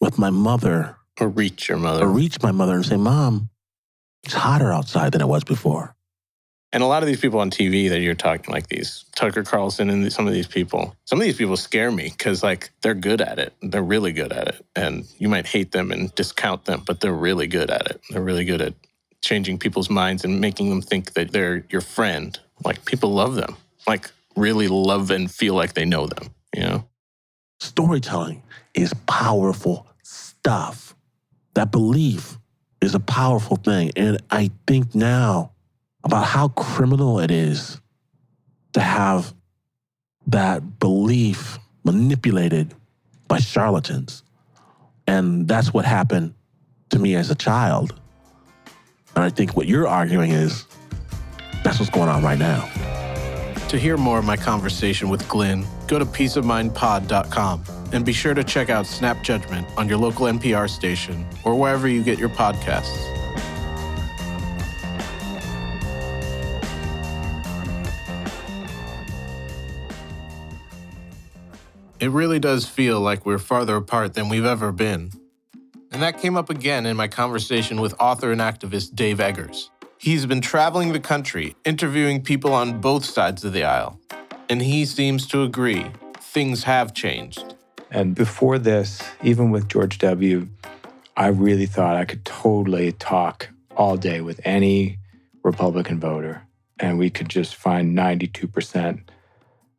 with 0.00 0.16
my 0.18 0.30
mother 0.30 0.96
Or 1.20 1.28
reach 1.28 1.68
your 1.68 1.76
mother. 1.76 2.04
or 2.04 2.08
reach 2.08 2.40
my 2.42 2.50
mother 2.50 2.76
and 2.76 2.86
say, 2.86 2.96
Mom, 2.96 3.50
it's 4.22 4.32
hotter 4.32 4.72
outside 4.72 5.12
than 5.12 5.20
it 5.20 5.28
was 5.28 5.44
before. 5.44 5.94
And 6.74 6.82
a 6.82 6.86
lot 6.86 7.04
of 7.04 7.06
these 7.06 7.20
people 7.20 7.38
on 7.38 7.52
TV 7.52 7.88
that 7.90 8.00
you're 8.00 8.16
talking, 8.16 8.52
like 8.52 8.66
these 8.66 9.04
Tucker 9.14 9.44
Carlson 9.44 9.88
and 9.90 10.12
some 10.12 10.26
of 10.26 10.32
these 10.32 10.48
people, 10.48 10.96
some 11.04 11.20
of 11.20 11.24
these 11.24 11.36
people 11.36 11.56
scare 11.56 11.92
me 11.92 12.08
because 12.08 12.42
like 12.42 12.70
they're 12.82 12.94
good 12.94 13.20
at 13.20 13.38
it. 13.38 13.54
They're 13.62 13.80
really 13.80 14.10
good 14.10 14.32
at 14.32 14.48
it. 14.48 14.66
And 14.74 15.06
you 15.18 15.28
might 15.28 15.46
hate 15.46 15.70
them 15.70 15.92
and 15.92 16.12
discount 16.16 16.64
them, 16.64 16.82
but 16.84 17.00
they're 17.00 17.12
really 17.12 17.46
good 17.46 17.70
at 17.70 17.86
it. 17.86 18.00
They're 18.10 18.20
really 18.20 18.44
good 18.44 18.60
at 18.60 18.74
changing 19.22 19.58
people's 19.58 19.88
minds 19.88 20.24
and 20.24 20.40
making 20.40 20.68
them 20.68 20.82
think 20.82 21.12
that 21.12 21.30
they're 21.30 21.64
your 21.70 21.80
friend. 21.80 22.36
Like 22.64 22.84
people 22.84 23.14
love 23.14 23.36
them, 23.36 23.56
like 23.86 24.10
really 24.34 24.66
love 24.66 25.12
and 25.12 25.30
feel 25.30 25.54
like 25.54 25.74
they 25.74 25.84
know 25.84 26.08
them, 26.08 26.30
you 26.52 26.62
know? 26.64 26.88
Storytelling 27.60 28.42
is 28.74 28.92
powerful 29.06 29.86
stuff. 30.02 30.96
That 31.54 31.70
belief 31.70 32.36
is 32.80 32.96
a 32.96 33.00
powerful 33.00 33.58
thing. 33.58 33.92
And 33.94 34.20
I 34.28 34.50
think 34.66 34.92
now 34.92 35.52
about 36.04 36.24
how 36.24 36.48
criminal 36.48 37.18
it 37.18 37.30
is 37.30 37.80
to 38.74 38.80
have 38.80 39.34
that 40.26 40.78
belief 40.78 41.58
manipulated 41.84 42.74
by 43.28 43.38
charlatans. 43.38 44.22
And 45.06 45.48
that's 45.48 45.72
what 45.72 45.84
happened 45.84 46.34
to 46.90 46.98
me 46.98 47.14
as 47.14 47.30
a 47.30 47.34
child. 47.34 47.94
And 49.14 49.24
I 49.24 49.30
think 49.30 49.56
what 49.56 49.66
you're 49.66 49.88
arguing 49.88 50.30
is 50.30 50.64
that's 51.62 51.78
what's 51.78 51.90
going 51.90 52.08
on 52.08 52.22
right 52.22 52.38
now. 52.38 52.68
To 53.68 53.78
hear 53.78 53.96
more 53.96 54.18
of 54.18 54.24
my 54.24 54.36
conversation 54.36 55.08
with 55.08 55.26
Glynn, 55.28 55.66
go 55.88 55.98
to 55.98 56.04
peaceofmindpod.com 56.04 57.64
and 57.92 58.04
be 58.04 58.12
sure 58.12 58.34
to 58.34 58.44
check 58.44 58.70
out 58.70 58.86
Snap 58.86 59.22
Judgment 59.22 59.66
on 59.76 59.88
your 59.88 59.98
local 59.98 60.26
NPR 60.26 60.68
station 60.68 61.26
or 61.44 61.54
wherever 61.54 61.88
you 61.88 62.02
get 62.02 62.18
your 62.18 62.28
podcasts. 62.28 63.13
It 72.04 72.10
really 72.10 72.38
does 72.38 72.66
feel 72.66 73.00
like 73.00 73.24
we're 73.24 73.38
farther 73.38 73.76
apart 73.76 74.12
than 74.12 74.28
we've 74.28 74.44
ever 74.44 74.72
been. 74.72 75.10
And 75.90 76.02
that 76.02 76.20
came 76.20 76.36
up 76.36 76.50
again 76.50 76.84
in 76.84 76.98
my 76.98 77.08
conversation 77.08 77.80
with 77.80 77.94
author 77.98 78.30
and 78.30 78.42
activist 78.42 78.94
Dave 78.94 79.20
Eggers. 79.20 79.70
He's 79.96 80.26
been 80.26 80.42
traveling 80.42 80.92
the 80.92 81.00
country, 81.00 81.56
interviewing 81.64 82.20
people 82.20 82.52
on 82.52 82.82
both 82.82 83.06
sides 83.06 83.42
of 83.42 83.54
the 83.54 83.64
aisle. 83.64 83.98
And 84.50 84.60
he 84.60 84.84
seems 84.84 85.26
to 85.28 85.44
agree 85.44 85.86
things 86.20 86.64
have 86.64 86.92
changed. 86.92 87.54
And 87.90 88.14
before 88.14 88.58
this, 88.58 89.02
even 89.22 89.50
with 89.50 89.70
George 89.70 89.96
W., 89.96 90.46
I 91.16 91.28
really 91.28 91.64
thought 91.64 91.96
I 91.96 92.04
could 92.04 92.26
totally 92.26 92.92
talk 92.92 93.48
all 93.78 93.96
day 93.96 94.20
with 94.20 94.42
any 94.44 94.98
Republican 95.42 96.00
voter, 96.00 96.42
and 96.78 96.98
we 96.98 97.08
could 97.08 97.30
just 97.30 97.54
find 97.54 97.96
92% 97.96 99.00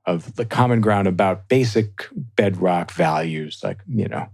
of 0.05 0.35
the 0.35 0.45
common 0.45 0.81
ground 0.81 1.07
about 1.07 1.47
basic 1.47 2.07
bedrock 2.13 2.91
values 2.91 3.61
like, 3.63 3.79
you 3.87 4.07
know, 4.07 4.27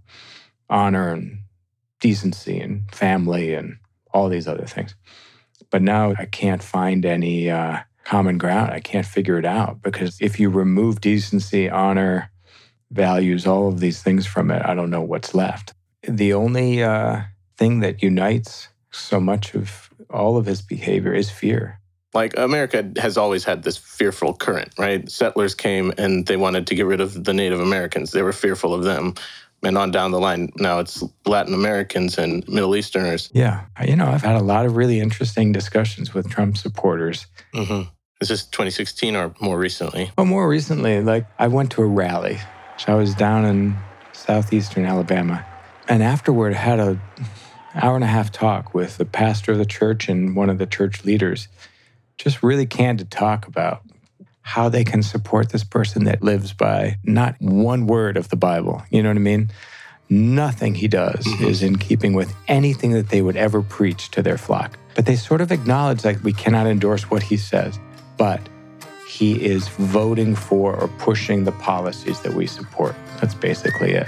honor 0.69 1.13
and 1.13 1.39
decency 1.99 2.59
and 2.59 2.89
family 2.93 3.53
and 3.53 3.77
all 4.13 4.27
these 4.27 4.47
other 4.47 4.65
things. 4.65 4.95
But 5.69 5.81
now 5.81 6.13
I 6.17 6.25
can't 6.25 6.61
find 6.61 7.05
any 7.05 7.49
uh, 7.49 7.79
common 8.03 8.37
ground. 8.37 8.71
I 8.71 8.79
can't 8.79 9.05
figure 9.05 9.37
it 9.37 9.45
out 9.45 9.81
because 9.81 10.17
if 10.19 10.39
you 10.39 10.49
remove 10.49 11.01
decency, 11.01 11.69
honor, 11.69 12.29
values, 12.91 13.47
all 13.47 13.69
of 13.69 13.79
these 13.79 14.03
things 14.03 14.25
from 14.25 14.51
it, 14.51 14.61
I 14.65 14.73
don't 14.73 14.89
know 14.89 15.01
what's 15.01 15.33
left. 15.33 15.73
The 16.03 16.33
only 16.33 16.83
uh, 16.83 17.21
thing 17.57 17.79
that 17.79 18.01
unites 18.01 18.69
so 18.91 19.19
much 19.19 19.53
of 19.53 19.89
all 20.09 20.35
of 20.35 20.45
his 20.45 20.61
behavior 20.61 21.13
is 21.13 21.29
fear. 21.29 21.79
Like 22.13 22.37
America 22.37 22.91
has 22.97 23.17
always 23.17 23.43
had 23.43 23.63
this 23.63 23.77
fearful 23.77 24.33
current, 24.33 24.73
right? 24.77 25.09
Settlers 25.09 25.55
came 25.55 25.93
and 25.97 26.25
they 26.25 26.37
wanted 26.37 26.67
to 26.67 26.75
get 26.75 26.85
rid 26.85 26.99
of 26.99 27.23
the 27.23 27.33
Native 27.33 27.59
Americans. 27.59 28.11
They 28.11 28.21
were 28.21 28.33
fearful 28.33 28.73
of 28.73 28.83
them. 28.83 29.13
And 29.63 29.77
on 29.77 29.91
down 29.91 30.11
the 30.11 30.19
line, 30.19 30.51
now 30.57 30.79
it's 30.79 31.03
Latin 31.25 31.53
Americans 31.53 32.17
and 32.17 32.47
Middle 32.49 32.75
Easterners. 32.75 33.29
Yeah. 33.31 33.65
You 33.85 33.95
know, 33.95 34.07
I've 34.07 34.23
had 34.23 34.35
a 34.35 34.43
lot 34.43 34.65
of 34.65 34.75
really 34.75 34.99
interesting 34.99 35.51
discussions 35.51 36.13
with 36.13 36.29
Trump 36.29 36.57
supporters. 36.57 37.27
hmm 37.53 37.83
Is 38.19 38.29
this 38.29 38.43
2016 38.45 39.15
or 39.15 39.33
more 39.39 39.59
recently? 39.59 40.11
But 40.15 40.25
more 40.25 40.49
recently, 40.49 41.01
like 41.01 41.27
I 41.37 41.47
went 41.47 41.71
to 41.73 41.83
a 41.83 41.87
rally. 41.87 42.39
So 42.77 42.91
I 42.91 42.95
was 42.95 43.13
down 43.13 43.45
in 43.45 43.77
southeastern 44.13 44.85
Alabama. 44.85 45.45
And 45.87 46.01
afterward, 46.01 46.53
I 46.53 46.57
had 46.57 46.79
a 46.79 46.99
hour 47.75 47.95
and 47.95 48.03
a 48.03 48.07
half 48.07 48.31
talk 48.31 48.73
with 48.73 48.97
the 48.97 49.05
pastor 49.05 49.51
of 49.51 49.57
the 49.59 49.65
church 49.65 50.09
and 50.09 50.35
one 50.35 50.49
of 50.49 50.57
the 50.57 50.65
church 50.65 51.05
leaders. 51.05 51.47
Just 52.21 52.43
really 52.43 52.67
candid 52.67 53.09
talk 53.09 53.47
about 53.47 53.81
how 54.43 54.69
they 54.69 54.83
can 54.83 55.01
support 55.01 55.49
this 55.49 55.63
person 55.63 56.03
that 56.03 56.21
lives 56.21 56.53
by 56.53 56.97
not 57.03 57.35
one 57.39 57.87
word 57.87 58.15
of 58.15 58.29
the 58.29 58.35
Bible. 58.35 58.83
You 58.91 59.01
know 59.01 59.09
what 59.09 59.15
I 59.15 59.21
mean? 59.21 59.49
Nothing 60.07 60.75
he 60.75 60.87
does 60.87 61.25
mm-hmm. 61.25 61.45
is 61.45 61.63
in 61.63 61.79
keeping 61.79 62.13
with 62.13 62.31
anything 62.47 62.91
that 62.91 63.09
they 63.09 63.23
would 63.23 63.37
ever 63.37 63.63
preach 63.63 64.11
to 64.11 64.21
their 64.21 64.37
flock. 64.37 64.77
But 64.93 65.07
they 65.07 65.15
sort 65.15 65.41
of 65.41 65.51
acknowledge 65.51 66.05
like 66.05 66.23
we 66.23 66.31
cannot 66.31 66.67
endorse 66.67 67.09
what 67.09 67.23
he 67.23 67.37
says, 67.37 67.79
but 68.17 68.39
he 69.07 69.43
is 69.43 69.67
voting 69.69 70.35
for 70.35 70.75
or 70.75 70.89
pushing 70.99 71.43
the 71.43 71.53
policies 71.53 72.19
that 72.21 72.35
we 72.35 72.45
support. 72.45 72.93
That's 73.19 73.33
basically 73.33 73.93
it. 73.93 74.07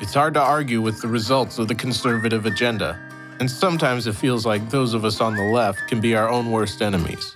It's 0.00 0.14
hard 0.14 0.34
to 0.34 0.40
argue 0.40 0.80
with 0.80 1.02
the 1.02 1.08
results 1.08 1.58
of 1.58 1.66
the 1.66 1.74
conservative 1.74 2.46
agenda. 2.46 2.96
And 3.40 3.50
sometimes 3.50 4.06
it 4.06 4.14
feels 4.14 4.46
like 4.46 4.70
those 4.70 4.94
of 4.94 5.04
us 5.04 5.20
on 5.20 5.34
the 5.34 5.44
left 5.44 5.88
can 5.88 6.00
be 6.00 6.14
our 6.14 6.28
own 6.28 6.50
worst 6.50 6.82
enemies. 6.82 7.34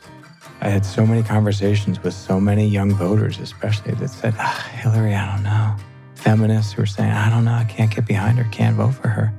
I 0.61 0.69
had 0.69 0.85
so 0.85 1.07
many 1.07 1.23
conversations 1.23 2.03
with 2.03 2.15
so 2.15 2.41
many 2.41 2.67
young 2.67 2.93
voters, 2.93 3.39
especially 3.39 3.95
that 3.95 4.09
said, 4.09 4.35
ah, 4.39 4.71
Hillary, 4.75 5.15
I 5.15 5.33
don't 5.33 5.45
know. 5.45 5.77
Feminists 6.17 6.73
who 6.73 6.83
were 6.83 6.87
saying, 6.87 7.13
I 7.13 7.31
don't 7.31 7.45
know, 7.45 7.53
I 7.53 7.65
can't 7.65 7.95
get 7.95 8.07
behind 8.07 8.39
her, 8.39 8.49
can't 8.51 8.75
vote 8.75 8.95
for 8.95 9.07
her. 9.07 9.33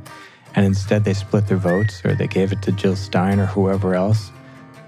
And 0.55 0.65
instead 0.65 1.03
they 1.03 1.13
split 1.13 1.47
their 1.47 1.57
votes 1.57 2.01
or 2.05 2.15
they 2.15 2.27
gave 2.27 2.53
it 2.53 2.61
to 2.61 2.71
Jill 2.71 2.95
Stein 2.95 3.39
or 3.39 3.45
whoever 3.45 3.95
else. 3.95 4.31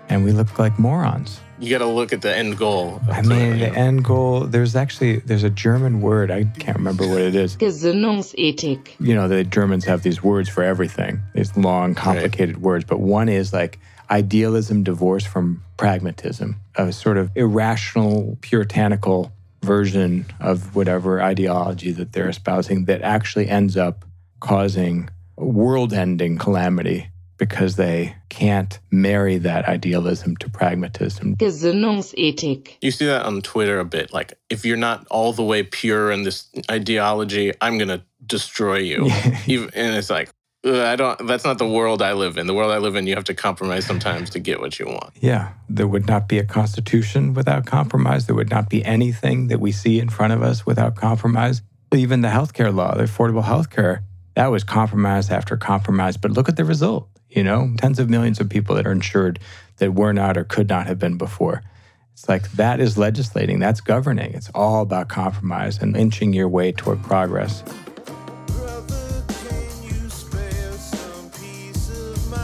And 0.07 0.23
we 0.23 0.31
looked 0.31 0.57
like 0.57 0.79
morons. 0.79 1.40
You 1.61 1.69
got 1.69 1.77
to 1.77 1.85
look 1.85 2.11
at 2.11 2.23
the 2.23 2.35
end 2.35 2.57
goal. 2.57 2.95
of 2.95 3.09
I 3.09 3.21
mean, 3.21 3.59
the- 3.59 3.65
the 3.69 3.77
end 3.77 4.03
goal, 4.03 4.41
there's 4.41 4.75
actually, 4.75 5.17
there's 5.19 5.43
a 5.43 5.49
German 5.51 6.01
word, 6.01 6.31
I 6.31 6.45
can't 6.45 6.75
remember 6.77 7.07
what 7.07 7.21
it 7.21 7.35
is. 7.35 7.55
Gesinnungsethik. 7.55 8.87
you 8.99 9.13
know, 9.13 9.27
the 9.27 9.43
Germans 9.43 9.85
have 9.85 10.01
these 10.01 10.23
words 10.23 10.49
for 10.49 10.63
everything, 10.63 11.21
these 11.35 11.55
long, 11.55 11.93
complicated 11.93 12.61
words. 12.61 12.83
But 12.85 12.99
one 12.99 13.29
is 13.29 13.53
like 13.53 13.77
idealism 14.09 14.83
divorced 14.83 15.27
from 15.27 15.63
pragmatism, 15.77 16.55
a 16.75 16.91
sort 16.91 17.17
of 17.17 17.29
irrational, 17.35 18.39
puritanical 18.41 19.31
version 19.63 20.25
of 20.39 20.75
whatever 20.75 21.21
ideology 21.21 21.91
that 21.91 22.11
they're 22.13 22.27
espousing 22.29 22.85
that 22.85 23.03
actually 23.03 23.47
ends 23.47 23.77
up 23.77 24.03
causing 24.39 25.07
world 25.37 25.93
ending 25.93 26.39
calamity 26.39 27.07
because 27.41 27.75
they 27.75 28.15
can't 28.29 28.77
marry 28.91 29.39
that 29.39 29.67
idealism 29.67 30.38
to 30.38 30.48
pragmatism. 30.48 31.36
Gesinnungsethik. 31.38 32.77
You 32.81 32.91
see 32.91 33.07
that 33.07 33.25
on 33.25 33.41
Twitter 33.41 33.79
a 33.79 33.83
bit. 33.83 34.13
Like, 34.13 34.36
if 34.51 34.63
you're 34.63 34.77
not 34.77 35.07
all 35.10 35.33
the 35.33 35.43
way 35.43 35.63
pure 35.63 36.12
in 36.12 36.21
this 36.21 36.48
ideology, 36.69 37.51
I'm 37.60 37.79
gonna 37.79 38.05
destroy 38.24 38.77
you. 38.77 39.10
Even, 39.48 39.71
and 39.74 39.95
it's 39.95 40.12
like, 40.12 40.29
I 40.63 40.95
don't. 40.95 41.25
That's 41.25 41.43
not 41.43 41.57
the 41.57 41.67
world 41.67 42.03
I 42.03 42.13
live 42.13 42.38
in. 42.38 42.45
The 42.45 42.53
world 42.53 42.71
I 42.71 42.77
live 42.77 42.95
in, 42.95 43.07
you 43.07 43.15
have 43.15 43.24
to 43.24 43.33
compromise 43.33 43.88
sometimes 43.88 44.29
to 44.29 44.39
get 44.39 44.60
what 44.60 44.77
you 44.77 44.86
want. 44.86 45.10
Yeah, 45.19 45.53
there 45.67 45.88
would 45.88 46.05
not 46.05 46.27
be 46.27 46.38
a 46.38 46.45
constitution 46.45 47.33
without 47.33 47.65
compromise. 47.65 48.27
There 48.27 48.36
would 48.36 48.51
not 48.51 48.69
be 48.69 48.86
anything 48.86 49.48
that 49.48 49.60
we 49.60 49.71
see 49.71 50.00
in 50.00 50.10
front 50.10 50.31
of 50.31 50.43
us 50.43 50.63
without 50.63 50.93
compromise. 50.93 51.63
Even 51.91 52.21
the 52.21 52.27
healthcare 52.27 52.71
law, 52.71 52.93
the 52.93 53.05
affordable 53.05 53.43
healthcare, 53.43 54.03
that 54.36 54.51
was 54.51 54.63
compromise 54.63 55.31
after 55.31 55.57
compromise. 55.57 56.17
But 56.17 56.33
look 56.33 56.48
at 56.48 56.55
the 56.55 56.65
result. 56.65 57.07
You 57.31 57.43
know, 57.43 57.73
tens 57.77 57.97
of 57.97 58.09
millions 58.09 58.41
of 58.41 58.50
people 58.50 58.75
that 58.75 58.85
are 58.85 58.91
insured 58.91 59.39
that 59.77 59.93
were 59.93 60.11
not 60.11 60.38
or 60.38 60.43
could 60.43 60.67
not 60.67 60.88
have 60.88 61.00
been 61.00 61.17
before. 61.17 61.63
It's 62.11 62.27
like 62.27 62.51
that 62.51 62.81
is 62.81 62.97
legislating, 62.97 63.59
that's 63.59 63.79
governing. 63.79 64.33
It's 64.33 64.50
all 64.53 64.81
about 64.81 65.07
compromise 65.07 65.81
and 65.81 65.95
inching 65.95 66.33
your 66.33 66.50
way 66.50 66.73
toward 66.73 67.01
progress. 67.03 67.63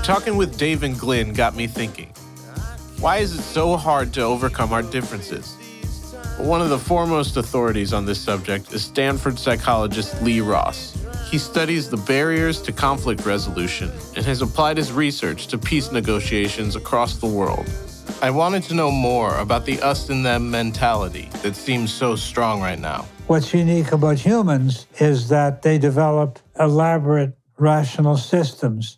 Talking 0.04 0.38
with 0.38 0.58
Dave 0.58 0.84
and 0.84 0.98
Glynn 0.98 1.34
got 1.34 1.54
me 1.54 1.68
thinking. 1.68 2.14
Why 3.02 3.18
is 3.18 3.38
it 3.38 3.42
so 3.42 3.76
hard 3.76 4.14
to 4.14 4.22
overcome 4.22 4.72
our 4.72 4.84
differences? 4.84 5.54
One 6.38 6.62
of 6.62 6.70
the 6.70 6.80
foremost 6.80 7.36
authorities 7.36 7.92
on 7.92 8.06
this 8.06 8.22
subject 8.22 8.72
is 8.72 8.86
Stanford 8.86 9.38
psychologist 9.38 10.22
Lee 10.24 10.40
Ross. 10.40 10.96
He 11.30 11.38
studies 11.38 11.90
the 11.90 11.98
barriers 11.98 12.62
to 12.62 12.72
conflict 12.72 13.26
resolution 13.26 13.92
and 14.16 14.26
has 14.26 14.42
applied 14.42 14.78
his 14.78 14.94
research 14.94 15.48
to 15.48 15.58
peace 15.58 15.92
negotiations 15.92 16.78
across 16.78 17.18
the 17.18 17.28
world. 17.28 17.70
I 18.22 18.30
wanted 18.32 18.64
to 18.64 18.74
know 18.74 18.90
more 18.90 19.38
about 19.38 19.66
the 19.66 19.82
us 19.82 20.10
and 20.10 20.26
them 20.26 20.50
mentality 20.50 21.30
that 21.44 21.58
seems 21.58 21.94
so 21.94 22.16
strong 22.16 22.62
right 22.62 22.80
now. 22.80 23.06
What's 23.28 23.54
unique 23.54 23.92
about 23.92 24.18
humans 24.20 24.88
is 25.00 25.28
that 25.28 25.64
they 25.64 25.78
develop 25.78 26.40
elaborate 26.58 27.38
rational 27.58 28.16
systems. 28.16 28.98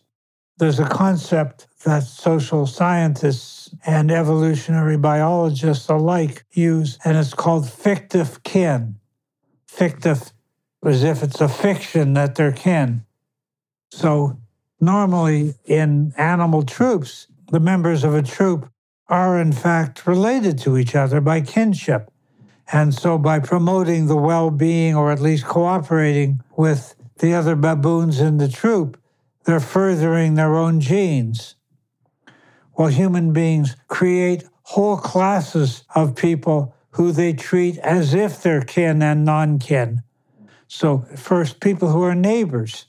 There's 0.60 0.80
a 0.80 0.88
concept 0.88 1.68
that 1.84 2.04
social 2.04 2.68
scientists 2.68 3.74
and 3.88 4.12
evolutionary 4.12 4.98
biologists 4.98 5.90
alike 5.90 6.46
use, 6.52 7.00
and 7.04 7.18
it's 7.18 7.34
called 7.34 7.68
fictive 7.68 8.44
kin. 8.44 8.98
Fictive, 9.68 10.32
as 10.84 11.04
if 11.04 11.24
it's 11.24 11.42
a 11.42 11.50
fiction 11.50 12.14
that 12.14 12.36
they're 12.36 12.52
kin. 12.52 13.06
So, 13.92 14.38
normally 14.80 15.56
in 15.66 16.14
animal 16.18 16.64
troops, 16.64 17.28
the 17.52 17.60
members 17.60 18.04
of 18.04 18.14
a 18.14 18.22
troop 18.22 18.70
are 19.08 19.40
in 19.40 19.52
fact 19.52 20.06
related 20.06 20.58
to 20.60 20.78
each 20.78 20.96
other 20.96 21.20
by 21.20 21.42
kinship. 21.42 22.12
And 22.72 22.94
so, 22.94 23.18
by 23.18 23.40
promoting 23.40 24.08
the 24.08 24.16
well 24.16 24.52
being 24.52 24.96
or 24.96 25.12
at 25.12 25.20
least 25.20 25.46
cooperating 25.46 26.42
with 26.56 26.96
the 27.18 27.34
other 27.34 27.56
baboons 27.56 28.20
in 28.20 28.38
the 28.38 28.48
troop, 28.48 29.02
they're 29.46 29.60
furthering 29.60 30.36
their 30.36 30.56
own 30.56 30.80
genes. 30.80 31.56
Well, 32.78 32.90
human 32.90 33.34
beings 33.34 33.76
create 33.88 34.44
whole 34.62 34.98
classes 34.98 35.84
of 35.96 36.16
people 36.16 36.76
who 36.92 37.12
they 37.12 37.34
treat 37.34 37.78
as 37.80 38.14
if 38.14 38.42
they're 38.42 38.62
kin 38.62 39.02
and 39.02 39.26
non 39.26 39.60
kin. 39.60 40.04
So, 40.72 41.00
first, 41.16 41.62
people 41.62 41.90
who 41.90 42.04
are 42.04 42.14
neighbors, 42.14 42.86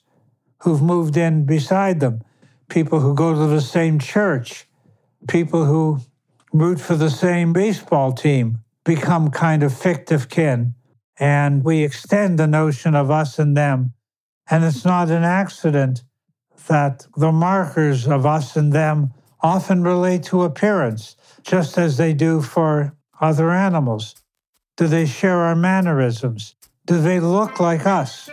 who've 0.59 0.83
moved 0.83 1.17
in 1.17 1.47
beside 1.47 1.99
them, 2.01 2.21
people 2.69 3.01
who 3.01 3.15
go 3.15 3.33
to 3.33 3.47
the 3.47 3.63
same 3.63 3.99
church, 3.99 4.69
people 5.27 5.65
who 5.65 6.01
root 6.53 6.79
for 6.79 6.95
the 6.95 7.09
same 7.09 7.55
baseball 7.55 8.13
team 8.13 8.59
become 8.85 9.31
kind 9.31 9.63
of 9.63 9.73
fictive 9.73 10.29
kin. 10.29 10.75
And 11.19 11.65
we 11.65 11.83
extend 11.83 12.39
the 12.39 12.47
notion 12.47 12.95
of 12.95 13.11
us 13.11 13.39
and 13.39 13.57
them. 13.57 13.95
And 14.51 14.63
it's 14.63 14.85
not 14.85 15.11
an 15.11 15.25
accident 15.25 16.03
that 16.69 17.07
the 17.17 17.33
markers 17.33 18.07
of 18.07 18.27
us 18.27 18.57
and 18.57 18.75
them 18.75 19.15
often 19.41 19.83
relate 19.83 20.25
to 20.25 20.43
appearance, 20.43 21.17
just 21.43 21.79
as 21.79 21.97
they 21.97 22.13
do 22.13 22.43
for 22.43 22.95
other 23.23 23.51
animals. 23.51 24.17
Do 24.77 24.87
they 24.87 25.07
share 25.07 25.39
our 25.39 25.57
mannerisms? 25.57 26.57
Do 26.91 27.01
they 27.01 27.21
look 27.21 27.61
like 27.61 27.87
us? 27.87 28.29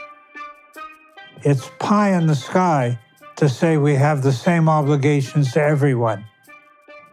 It's 1.44 1.70
pie 1.78 2.18
in 2.18 2.26
the 2.26 2.34
sky 2.34 2.98
to 3.36 3.48
say 3.48 3.78
we 3.78 3.94
have 3.94 4.24
the 4.24 4.32
same 4.32 4.68
obligations 4.68 5.52
to 5.52 5.62
everyone. 5.62 6.26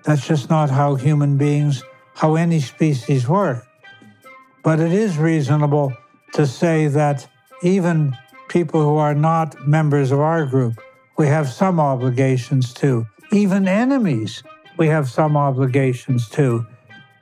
That's 0.04 0.26
just 0.26 0.48
not 0.48 0.70
how 0.70 0.94
human 0.94 1.36
beings, 1.36 1.82
how 2.14 2.36
any 2.36 2.60
species 2.60 3.28
work. 3.28 3.66
But 4.62 4.80
it 4.80 4.92
is 4.92 5.18
reasonable 5.18 5.92
to 6.32 6.46
say 6.46 6.86
that 6.86 7.28
even 7.62 8.16
people 8.48 8.80
who 8.82 8.96
are 8.96 9.14
not 9.14 9.68
members 9.68 10.12
of 10.12 10.20
our 10.20 10.46
group, 10.46 10.80
we 11.18 11.26
have 11.26 11.50
some 11.50 11.78
obligations 11.78 12.72
to. 12.80 13.06
Even 13.32 13.68
enemies, 13.68 14.42
we 14.78 14.86
have 14.86 15.10
some 15.10 15.36
obligations 15.36 16.26
to. 16.30 16.64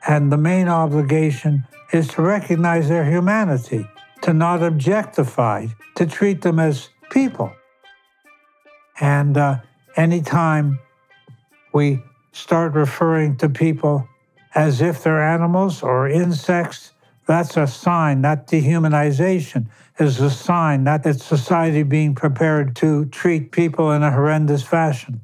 And 0.06 0.30
the 0.30 0.38
main 0.38 0.68
obligation 0.68 1.66
is 1.92 2.06
to 2.14 2.22
recognize 2.22 2.88
their 2.88 3.04
humanity, 3.04 3.88
to 4.22 4.32
not 4.32 4.62
objectify, 4.62 5.66
to 5.96 6.06
treat 6.06 6.42
them 6.42 6.58
as 6.58 6.88
people. 7.10 7.52
And 9.00 9.36
uh, 9.36 9.58
anytime 9.96 10.78
we 11.72 12.02
start 12.32 12.74
referring 12.74 13.36
to 13.38 13.48
people 13.48 14.08
as 14.54 14.80
if 14.80 15.02
they're 15.02 15.22
animals 15.22 15.82
or 15.82 16.08
insects, 16.08 16.92
that's 17.26 17.56
a 17.56 17.66
sign, 17.66 18.22
that 18.22 18.46
dehumanization 18.46 19.66
is 19.98 20.20
a 20.20 20.30
sign 20.30 20.84
that 20.84 21.06
it's 21.06 21.24
society 21.24 21.82
being 21.82 22.14
prepared 22.14 22.74
to 22.76 23.06
treat 23.06 23.52
people 23.52 23.92
in 23.92 24.02
a 24.02 24.10
horrendous 24.10 24.62
fashion. 24.62 25.20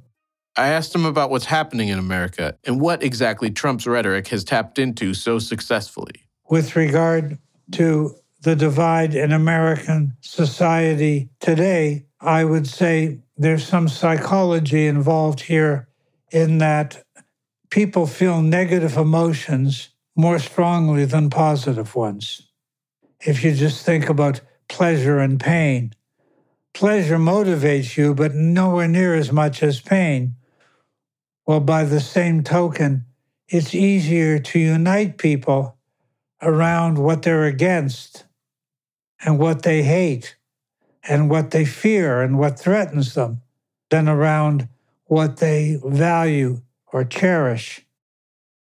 I 0.56 0.68
asked 0.68 0.94
him 0.94 1.04
about 1.04 1.30
what's 1.30 1.44
happening 1.44 1.88
in 1.88 1.98
America 1.98 2.56
and 2.64 2.80
what 2.80 3.02
exactly 3.02 3.50
Trump's 3.50 3.86
rhetoric 3.86 4.28
has 4.28 4.42
tapped 4.42 4.78
into 4.78 5.14
so 5.14 5.38
successfully. 5.38 6.26
With 6.50 6.74
regard 6.74 7.38
to 7.72 8.16
the 8.40 8.54
divide 8.54 9.14
in 9.14 9.32
American 9.32 10.16
society 10.20 11.28
today, 11.40 12.06
I 12.20 12.44
would 12.44 12.66
say 12.66 13.20
there's 13.36 13.66
some 13.66 13.88
psychology 13.88 14.86
involved 14.86 15.40
here 15.40 15.88
in 16.30 16.58
that 16.58 17.02
people 17.70 18.06
feel 18.06 18.40
negative 18.42 18.96
emotions 18.96 19.90
more 20.16 20.38
strongly 20.38 21.04
than 21.04 21.30
positive 21.30 21.94
ones. 21.94 22.48
If 23.20 23.42
you 23.42 23.54
just 23.54 23.84
think 23.84 24.08
about 24.08 24.40
pleasure 24.68 25.18
and 25.18 25.40
pain, 25.40 25.94
pleasure 26.74 27.18
motivates 27.18 27.96
you, 27.96 28.14
but 28.14 28.34
nowhere 28.34 28.88
near 28.88 29.14
as 29.14 29.32
much 29.32 29.62
as 29.62 29.80
pain. 29.80 30.36
Well, 31.46 31.60
by 31.60 31.84
the 31.84 32.00
same 32.00 32.44
token, 32.44 33.06
it's 33.48 33.74
easier 33.74 34.38
to 34.38 34.58
unite 34.58 35.18
people 35.18 35.76
around 36.42 36.98
what 36.98 37.22
they're 37.22 37.46
against 37.46 38.24
and 39.24 39.38
what 39.38 39.62
they 39.62 39.82
hate 39.82 40.36
and 41.08 41.30
what 41.30 41.50
they 41.50 41.64
fear 41.64 42.22
and 42.22 42.38
what 42.38 42.58
threatens 42.58 43.14
them 43.14 43.40
than 43.90 44.08
around 44.08 44.68
what 45.06 45.38
they 45.38 45.80
value 45.84 46.60
or 46.92 47.04
cherish. 47.04 47.84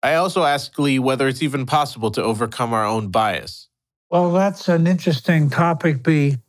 I 0.03 0.15
also 0.15 0.45
asked 0.45 0.79
Lee 0.79 0.99
whether 0.99 1.27
it's 1.27 1.43
even 1.43 1.67
possible 1.67 2.11
to 2.13 2.23
overcome 2.23 2.73
our 2.73 2.87
own 2.87 3.09
bias. 3.09 3.69
Well, 4.11 4.33
that's 4.33 4.69
an 4.69 4.87
interesting 4.87 5.51
topic, 5.51 6.03
Bhi. 6.03 6.41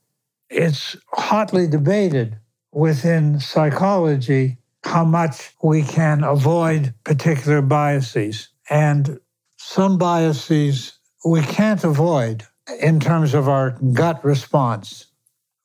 It's 0.49 0.95
hotly 1.11 1.67
debated 1.67 2.37
within 2.71 3.39
psychology 3.39 4.57
how 4.83 5.03
much 5.03 5.51
we 5.61 5.81
can 5.83 6.23
avoid 6.23 6.93
particular 7.03 7.61
biases. 7.61 8.49
And 8.69 9.19
some 9.57 9.97
biases 9.97 10.99
we 11.25 11.41
can't 11.41 11.83
avoid 11.83 12.45
in 12.81 12.99
terms 12.99 13.33
of 13.33 13.47
our 13.47 13.71
gut 13.71 14.23
response. 14.23 15.07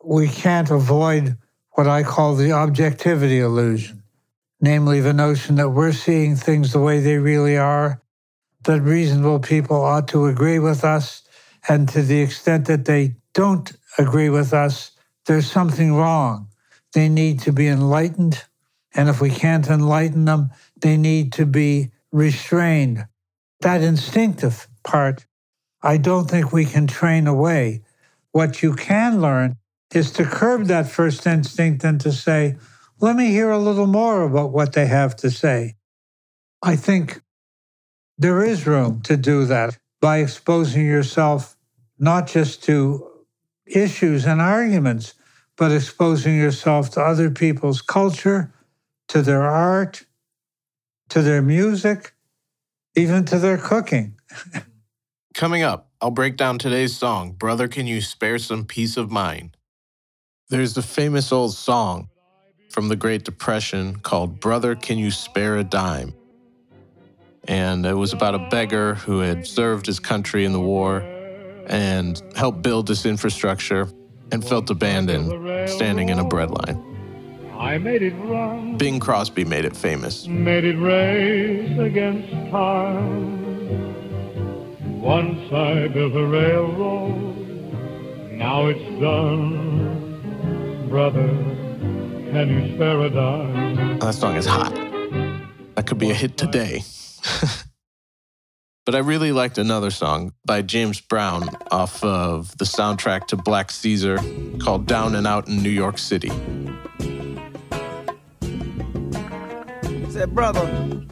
We 0.02 0.28
can't 0.28 0.70
avoid 0.70 1.36
what 1.72 1.86
I 1.86 2.02
call 2.02 2.34
the 2.34 2.52
objectivity 2.52 3.40
illusion 3.40 4.04
namely 4.64 4.98
the 4.98 5.12
notion 5.12 5.56
that 5.56 5.68
we're 5.68 5.92
seeing 5.92 6.34
things 6.34 6.72
the 6.72 6.80
way 6.80 6.98
they 6.98 7.18
really 7.18 7.56
are, 7.56 8.00
that 8.64 8.80
reasonable 8.80 9.38
people 9.38 9.76
ought 9.76 10.08
to 10.08 10.24
agree 10.24 10.58
with 10.58 10.82
us, 10.82 11.22
and 11.68 11.86
to 11.86 12.00
the 12.00 12.22
extent 12.22 12.66
that 12.66 12.86
they 12.86 13.14
don't 13.34 13.72
agree 13.98 14.30
with 14.30 14.54
us, 14.54 14.92
there's 15.26 15.50
something 15.50 15.94
wrong. 15.94 16.48
They 16.94 17.10
need 17.10 17.40
to 17.40 17.52
be 17.52 17.68
enlightened, 17.68 18.42
and 18.94 19.10
if 19.10 19.20
we 19.20 19.28
can't 19.28 19.66
enlighten 19.66 20.24
them, 20.24 20.50
they 20.80 20.96
need 20.96 21.34
to 21.34 21.44
be 21.44 21.90
restrained. 22.10 23.06
That 23.60 23.82
instinctive 23.82 24.66
part, 24.82 25.26
I 25.84 25.98
don't 25.98 26.30
think 26.30 26.50
we 26.50 26.64
can 26.64 26.86
train 26.86 27.26
away. 27.26 27.82
What 28.32 28.62
you 28.62 28.72
can 28.74 29.20
learn 29.20 29.56
is 29.94 30.10
to 30.12 30.24
curb 30.24 30.64
that 30.64 30.88
first 30.88 31.26
instinct 31.26 31.84
and 31.84 32.00
to 32.00 32.10
say, 32.10 32.56
let 33.00 33.14
me 33.14 33.28
hear 33.28 33.50
a 33.50 33.58
little 33.58 33.86
more 33.86 34.22
about 34.22 34.50
what 34.50 34.72
they 34.72 34.86
have 34.86 35.14
to 35.16 35.30
say. 35.30 35.76
I 36.62 36.74
think 36.74 37.20
there 38.16 38.42
is 38.42 38.66
room 38.66 39.02
to 39.02 39.18
do 39.18 39.44
that 39.44 39.76
by 40.00 40.18
exposing 40.18 40.86
yourself 40.86 41.54
not 41.98 42.28
just 42.28 42.64
to 42.64 43.06
issues 43.66 44.24
and 44.24 44.40
arguments, 44.40 45.12
but 45.58 45.70
exposing 45.70 46.38
yourself 46.38 46.90
to 46.92 47.02
other 47.02 47.30
people's 47.30 47.82
culture, 47.82 48.54
to 49.08 49.20
their 49.20 49.42
art, 49.42 50.06
to 51.10 51.20
their 51.20 51.42
music, 51.42 52.14
even 52.96 53.26
to 53.26 53.38
their 53.38 53.58
cooking. 53.58 54.16
Coming 55.34 55.64
up, 55.64 55.90
I'll 56.00 56.12
break 56.12 56.36
down 56.36 56.58
today's 56.58 56.96
song, 56.96 57.32
Brother 57.32 57.66
Can 57.66 57.88
You 57.88 58.00
Spare 58.00 58.38
Some 58.38 58.64
Peace 58.64 58.96
of 58.96 59.10
Mind? 59.10 59.56
There's 60.48 60.76
a 60.76 60.82
famous 60.82 61.32
old 61.32 61.54
song 61.54 62.08
from 62.70 62.86
the 62.86 62.94
Great 62.94 63.24
Depression 63.24 63.96
called 63.96 64.38
Brother 64.38 64.76
Can 64.76 64.96
You 64.96 65.10
Spare 65.10 65.56
a 65.56 65.64
Dime? 65.64 66.14
And 67.48 67.84
it 67.84 67.94
was 67.94 68.12
about 68.12 68.36
a 68.36 68.48
beggar 68.48 68.94
who 68.94 69.18
had 69.18 69.44
served 69.44 69.86
his 69.86 69.98
country 69.98 70.44
in 70.44 70.52
the 70.52 70.60
war 70.60 71.00
and 71.66 72.22
helped 72.36 72.62
build 72.62 72.86
this 72.86 73.04
infrastructure 73.04 73.88
and 74.30 74.46
felt 74.46 74.70
abandoned 74.70 75.68
standing 75.68 76.10
in 76.10 76.20
a 76.20 76.24
bread 76.24 76.52
line. 76.52 76.80
I 77.58 77.78
made 77.78 78.02
it 78.02 78.14
run, 78.20 78.76
Bing 78.76 79.00
Crosby 79.00 79.44
made 79.44 79.64
it 79.64 79.76
famous. 79.76 80.28
made 80.28 80.62
it 80.62 80.78
race 80.78 81.76
against 81.76 82.30
time. 82.52 83.43
Once 85.04 85.52
I 85.52 85.86
built 85.88 86.14
a 86.14 86.24
railroad, 86.24 87.36
now 88.32 88.68
it's 88.68 89.00
done. 89.02 90.88
Brother, 90.88 91.28
can 92.32 92.48
you 92.48 92.74
spare 92.74 93.02
a 93.02 93.10
dime? 93.10 93.98
Oh, 94.00 94.06
that 94.06 94.14
song 94.14 94.36
is 94.36 94.46
hot. 94.46 94.72
That 95.74 95.86
could 95.86 95.98
be 95.98 96.10
a 96.10 96.14
hit 96.14 96.38
today. 96.38 96.84
but 98.86 98.94
I 98.94 99.00
really 99.00 99.30
liked 99.30 99.58
another 99.58 99.90
song 99.90 100.32
by 100.46 100.62
James 100.62 101.02
Brown 101.02 101.50
off 101.70 102.02
of 102.02 102.56
the 102.56 102.64
soundtrack 102.64 103.26
to 103.26 103.36
Black 103.36 103.72
Caesar 103.72 104.18
called 104.58 104.86
Down 104.86 105.16
and 105.16 105.26
Out 105.26 105.48
in 105.48 105.62
New 105.62 105.68
York 105.68 105.98
City. 105.98 106.30
Said, 110.08 110.34
brother, 110.34 111.04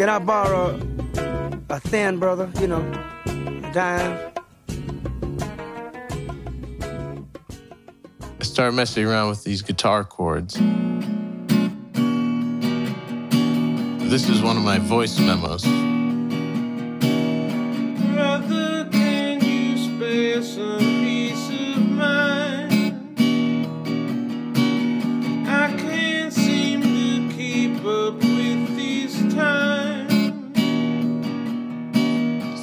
can 0.00 0.08
I 0.08 0.18
borrow 0.18 0.80
a 1.68 1.78
thin, 1.78 2.18
brother? 2.18 2.50
You 2.58 2.68
know, 2.68 2.80
a 3.26 3.70
dime. 3.74 4.32
I 8.40 8.42
started 8.42 8.72
messing 8.72 9.04
around 9.04 9.28
with 9.28 9.44
these 9.44 9.60
guitar 9.60 10.04
chords. 10.04 10.54
This 14.08 14.26
is 14.30 14.40
one 14.40 14.56
of 14.56 14.62
my 14.62 14.78
voice 14.78 15.20
memos. 15.20 15.64
Brother, 18.14 18.60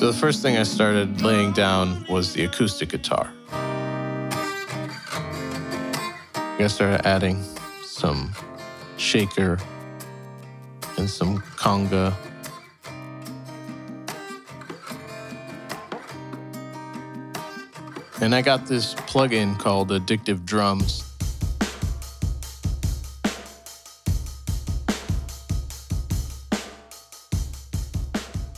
So 0.08 0.14
the 0.14 0.20
first 0.20 0.42
thing 0.42 0.56
I 0.56 0.64
started 0.64 1.22
laying 1.22 1.52
down 1.52 2.06
was 2.08 2.32
the 2.32 2.46
acoustic 2.46 2.88
guitar. 2.88 3.30
I 6.32 6.68
started 6.70 7.06
adding 7.06 7.44
some 7.84 8.32
shaker 8.96 9.60
and 10.98 11.10
some 11.10 11.40
conga. 11.58 12.16
And 18.22 18.34
I 18.34 18.42
got 18.42 18.66
this 18.66 18.96
plugin 18.96 19.60
called 19.60 19.90
Addictive 19.90 20.46
Drums. 20.46 21.04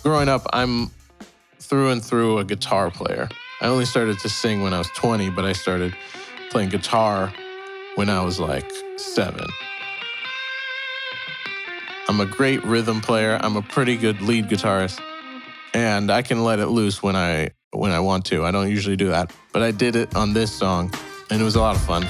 Growing 0.03 0.29
up, 0.29 0.45
I'm 0.53 0.91
through 1.69 1.89
and 1.89 2.03
through 2.03 2.39
a 2.39 2.43
guitar 2.43 2.89
player. 2.89 3.29
I 3.61 3.67
only 3.67 3.85
started 3.85 4.19
to 4.19 4.29
sing 4.29 4.61
when 4.61 4.73
I 4.73 4.79
was 4.79 4.89
20, 4.89 5.29
but 5.29 5.45
I 5.45 5.53
started 5.53 5.95
playing 6.49 6.69
guitar 6.69 7.31
when 7.95 8.09
I 8.09 8.23
was 8.23 8.39
like 8.39 8.69
seven. 8.97 9.45
I'm 12.07 12.19
a 12.19 12.25
great 12.25 12.63
rhythm 12.63 13.01
player. 13.01 13.37
I'm 13.39 13.55
a 13.55 13.61
pretty 13.61 13.95
good 13.95 14.19
lead 14.21 14.49
guitarist, 14.49 14.99
and 15.75 16.11
I 16.11 16.23
can 16.23 16.43
let 16.43 16.57
it 16.57 16.67
loose 16.67 17.03
when 17.03 17.15
I 17.15 17.51
when 17.71 17.91
I 17.91 17.99
want 17.99 18.25
to. 18.25 18.43
I 18.43 18.51
don't 18.51 18.69
usually 18.69 18.95
do 18.95 19.09
that, 19.09 19.31
but 19.53 19.61
I 19.61 19.69
did 19.69 19.95
it 19.95 20.15
on 20.15 20.33
this 20.33 20.51
song, 20.51 20.91
and 21.29 21.39
it 21.39 21.43
was 21.43 21.55
a 21.55 21.61
lot 21.61 21.75
of 21.75 21.81
fun. 21.83 22.03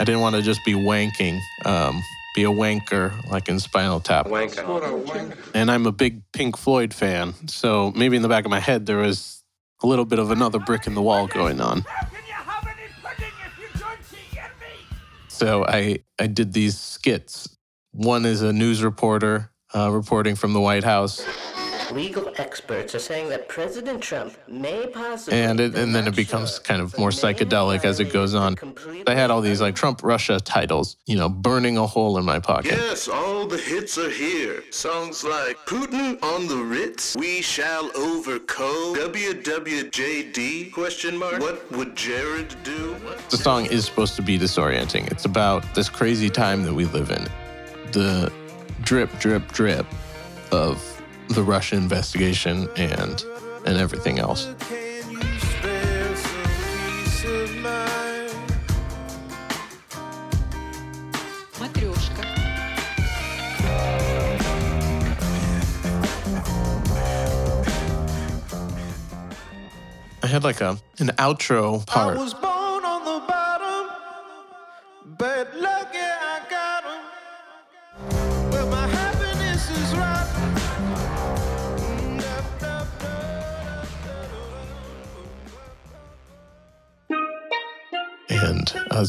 I 0.00 0.04
didn't 0.04 0.22
want 0.22 0.34
to 0.34 0.40
just 0.40 0.64
be 0.64 0.72
wanking, 0.72 1.42
um, 1.66 2.02
be 2.34 2.44
a 2.44 2.48
wanker 2.48 3.12
like 3.30 3.50
in 3.50 3.60
Spinal 3.60 4.00
Tap. 4.00 4.28
Wanker. 4.28 5.36
And 5.52 5.70
I'm 5.70 5.84
a 5.84 5.92
big 5.92 6.22
Pink 6.32 6.56
Floyd 6.56 6.94
fan, 6.94 7.34
so 7.48 7.92
maybe 7.94 8.16
in 8.16 8.22
the 8.22 8.28
back 8.28 8.46
of 8.46 8.50
my 8.50 8.60
head 8.60 8.86
there 8.86 8.96
was 8.96 9.44
a 9.82 9.86
little 9.86 10.06
bit 10.06 10.18
of 10.18 10.30
another 10.30 10.58
brick 10.58 10.86
in 10.86 10.94
the 10.94 11.02
wall 11.02 11.26
going 11.26 11.60
on. 11.60 11.84
So 15.28 15.66
I 15.66 15.98
I 16.18 16.28
did 16.28 16.54
these 16.54 16.78
skits. 16.80 17.54
One 17.92 18.24
is 18.24 18.40
a 18.40 18.54
news 18.54 18.82
reporter 18.82 19.50
uh, 19.74 19.90
reporting 19.90 20.34
from 20.34 20.54
the 20.54 20.60
White 20.60 20.84
House, 20.84 21.22
Legal 21.92 22.32
experts 22.36 22.94
are 22.94 23.00
saying 23.00 23.28
that 23.30 23.48
President 23.48 24.02
Trump 24.02 24.36
may 24.48 24.86
possibly. 24.86 25.38
and 25.38 25.60
it, 25.60 25.74
and 25.74 25.94
then 25.94 26.06
it 26.06 26.14
becomes 26.14 26.58
kind 26.58 26.80
of 26.80 26.96
more 26.98 27.10
psychedelic 27.10 27.84
as 27.84 28.00
it 28.00 28.12
goes 28.12 28.34
on. 28.34 28.56
I 29.06 29.14
had 29.14 29.30
all 29.30 29.40
these 29.40 29.60
like 29.60 29.74
Trump 29.74 30.02
Russia 30.02 30.38
titles, 30.40 30.96
you 31.06 31.16
know, 31.16 31.28
burning 31.28 31.76
a 31.78 31.86
hole 31.86 32.18
in 32.18 32.24
my 32.24 32.38
pocket. 32.38 32.72
Yes, 32.72 33.08
all 33.08 33.46
the 33.46 33.58
hits 33.58 33.98
are 33.98 34.10
here. 34.10 34.62
Songs 34.70 35.24
like 35.24 35.56
Putin 35.66 36.22
on 36.22 36.46
the 36.46 36.56
Ritz, 36.56 37.16
We 37.16 37.42
Shall 37.42 37.90
Overcome, 37.96 38.94
WWJD, 38.96 40.72
question 40.72 41.16
mark, 41.16 41.40
What 41.40 41.70
Would 41.72 41.96
Jared 41.96 42.54
Do? 42.62 42.96
The 43.30 43.36
song 43.36 43.66
is 43.66 43.84
supposed 43.84 44.16
to 44.16 44.22
be 44.22 44.38
disorienting. 44.38 45.10
It's 45.10 45.24
about 45.24 45.74
this 45.74 45.88
crazy 45.88 46.30
time 46.30 46.64
that 46.64 46.74
we 46.74 46.84
live 46.86 47.10
in. 47.10 47.26
The 47.92 48.32
drip, 48.82 49.10
drip, 49.18 49.50
drip 49.52 49.86
of 50.52 50.99
the 51.30 51.42
Russia 51.44 51.76
investigation 51.76 52.68
and 52.76 53.24
and 53.64 53.76
everything 53.76 54.18
else. 54.18 54.48
I 70.22 70.26
had 70.26 70.44
like 70.44 70.60
a 70.60 70.78
an 70.98 71.08
outro 71.18 71.86
part. 71.86 72.49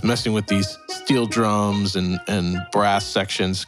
Was 0.02 0.08
messing 0.08 0.34
with 0.34 0.48
these 0.48 0.78
steel 0.88 1.26
drums 1.26 1.96
and, 1.96 2.20
and 2.28 2.58
brass 2.72 3.06
sections. 3.06 3.68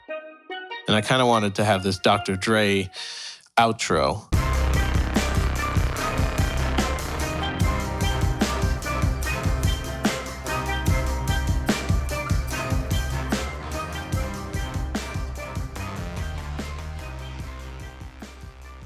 And 0.87 0.95
I 0.95 1.01
kind 1.01 1.21
of 1.21 1.27
wanted 1.27 1.55
to 1.55 1.63
have 1.63 1.83
this 1.83 1.99
Dr. 1.99 2.35
Dre 2.35 2.89
outro. 3.57 4.27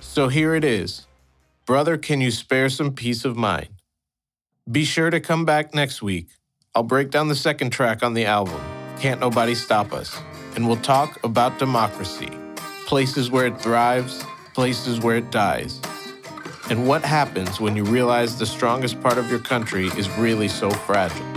So 0.02 0.28
here 0.30 0.56
it 0.56 0.64
is. 0.64 1.06
Brother, 1.66 1.98
can 1.98 2.22
you 2.22 2.32
spare 2.32 2.70
some 2.70 2.94
peace 2.94 3.24
of 3.24 3.38
mind? 3.38 3.70
Be 4.70 4.84
sure 4.84 5.10
to 5.10 5.20
come 5.20 5.46
back 5.46 5.74
next 5.74 6.02
week. 6.02 6.37
I'll 6.78 6.84
break 6.84 7.10
down 7.10 7.28
the 7.28 7.36
second 7.36 7.72
track 7.72 8.04
on 8.04 8.14
the 8.14 8.26
album, 8.26 8.62
Can't 9.00 9.20
Nobody 9.20 9.56
Stop 9.56 9.94
Us, 9.94 10.16
and 10.56 10.68
we'll 10.68 10.78
talk 10.78 11.18
about 11.24 11.58
democracy 11.58 12.30
places 12.86 13.32
where 13.32 13.48
it 13.48 13.60
thrives, 13.60 14.24
places 14.54 15.00
where 15.00 15.16
it 15.16 15.32
dies, 15.32 15.82
and 16.70 16.88
what 16.88 17.04
happens 17.04 17.60
when 17.60 17.76
you 17.76 17.84
realize 17.84 18.38
the 18.38 18.46
strongest 18.46 19.02
part 19.02 19.18
of 19.18 19.28
your 19.28 19.40
country 19.40 19.88
is 19.98 20.08
really 20.20 20.48
so 20.48 20.70
fragile. 20.70 21.37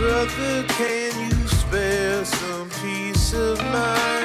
Brother, 0.00 0.64
can 0.66 1.30
you 1.30 1.46
spare 1.46 2.24
some 2.24 2.70
peace 2.80 3.34
of 3.34 3.62
mind? 3.64 4.19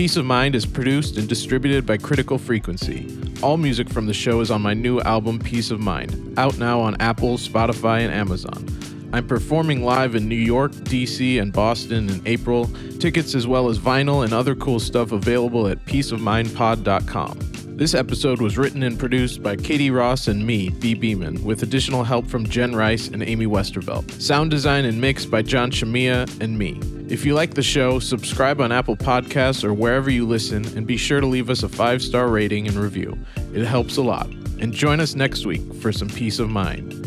Peace 0.00 0.16
of 0.16 0.24
Mind 0.24 0.54
is 0.54 0.64
produced 0.64 1.18
and 1.18 1.28
distributed 1.28 1.84
by 1.84 1.98
Critical 1.98 2.38
Frequency. 2.38 3.06
All 3.42 3.58
music 3.58 3.86
from 3.90 4.06
the 4.06 4.14
show 4.14 4.40
is 4.40 4.50
on 4.50 4.62
my 4.62 4.72
new 4.72 4.98
album, 5.00 5.38
Peace 5.38 5.70
of 5.70 5.78
Mind, 5.78 6.38
out 6.38 6.56
now 6.56 6.80
on 6.80 6.98
Apple, 7.02 7.36
Spotify, 7.36 8.00
and 8.00 8.10
Amazon. 8.10 8.64
I'm 9.12 9.26
performing 9.26 9.84
live 9.84 10.14
in 10.14 10.26
New 10.26 10.36
York, 10.36 10.72
DC, 10.72 11.38
and 11.38 11.52
Boston 11.52 12.08
in 12.08 12.22
April. 12.26 12.70
Tickets 12.98 13.34
as 13.34 13.46
well 13.46 13.68
as 13.68 13.78
vinyl 13.78 14.24
and 14.24 14.32
other 14.32 14.54
cool 14.54 14.80
stuff 14.80 15.12
available 15.12 15.68
at 15.68 15.84
peaceofmindpod.com. 15.84 17.38
This 17.76 17.92
episode 17.94 18.40
was 18.40 18.56
written 18.56 18.82
and 18.82 18.98
produced 18.98 19.42
by 19.42 19.56
Katie 19.56 19.90
Ross 19.90 20.28
and 20.28 20.46
me, 20.46 20.70
Bhi 20.70 20.98
Bhiman, 20.98 21.42
with 21.42 21.62
additional 21.62 22.04
help 22.04 22.26
from 22.26 22.46
Jen 22.46 22.74
Rice 22.74 23.08
and 23.08 23.22
Amy 23.22 23.44
Westervelt. 23.44 24.18
Sound 24.18 24.50
design 24.50 24.86
and 24.86 24.98
mix 24.98 25.26
by 25.26 25.42
John 25.42 25.70
Shamia 25.70 26.40
and 26.40 26.58
me. 26.58 26.80
If 27.10 27.24
you 27.24 27.34
like 27.34 27.54
the 27.54 27.62
show, 27.62 27.98
subscribe 27.98 28.60
on 28.60 28.70
Apple 28.70 28.96
Podcasts 28.96 29.64
or 29.64 29.74
wherever 29.74 30.08
you 30.08 30.24
listen, 30.24 30.64
and 30.76 30.86
be 30.86 30.96
sure 30.96 31.20
to 31.20 31.26
leave 31.26 31.50
us 31.50 31.64
a 31.64 31.68
five 31.68 32.02
star 32.02 32.28
rating 32.28 32.68
and 32.68 32.76
review. 32.76 33.18
It 33.52 33.64
helps 33.64 33.96
a 33.96 34.02
lot. 34.02 34.28
And 34.60 34.72
join 34.72 35.00
us 35.00 35.16
next 35.16 35.44
week 35.44 35.74
for 35.74 35.90
some 35.90 36.08
peace 36.08 36.38
of 36.38 36.50
mind. 36.50 36.99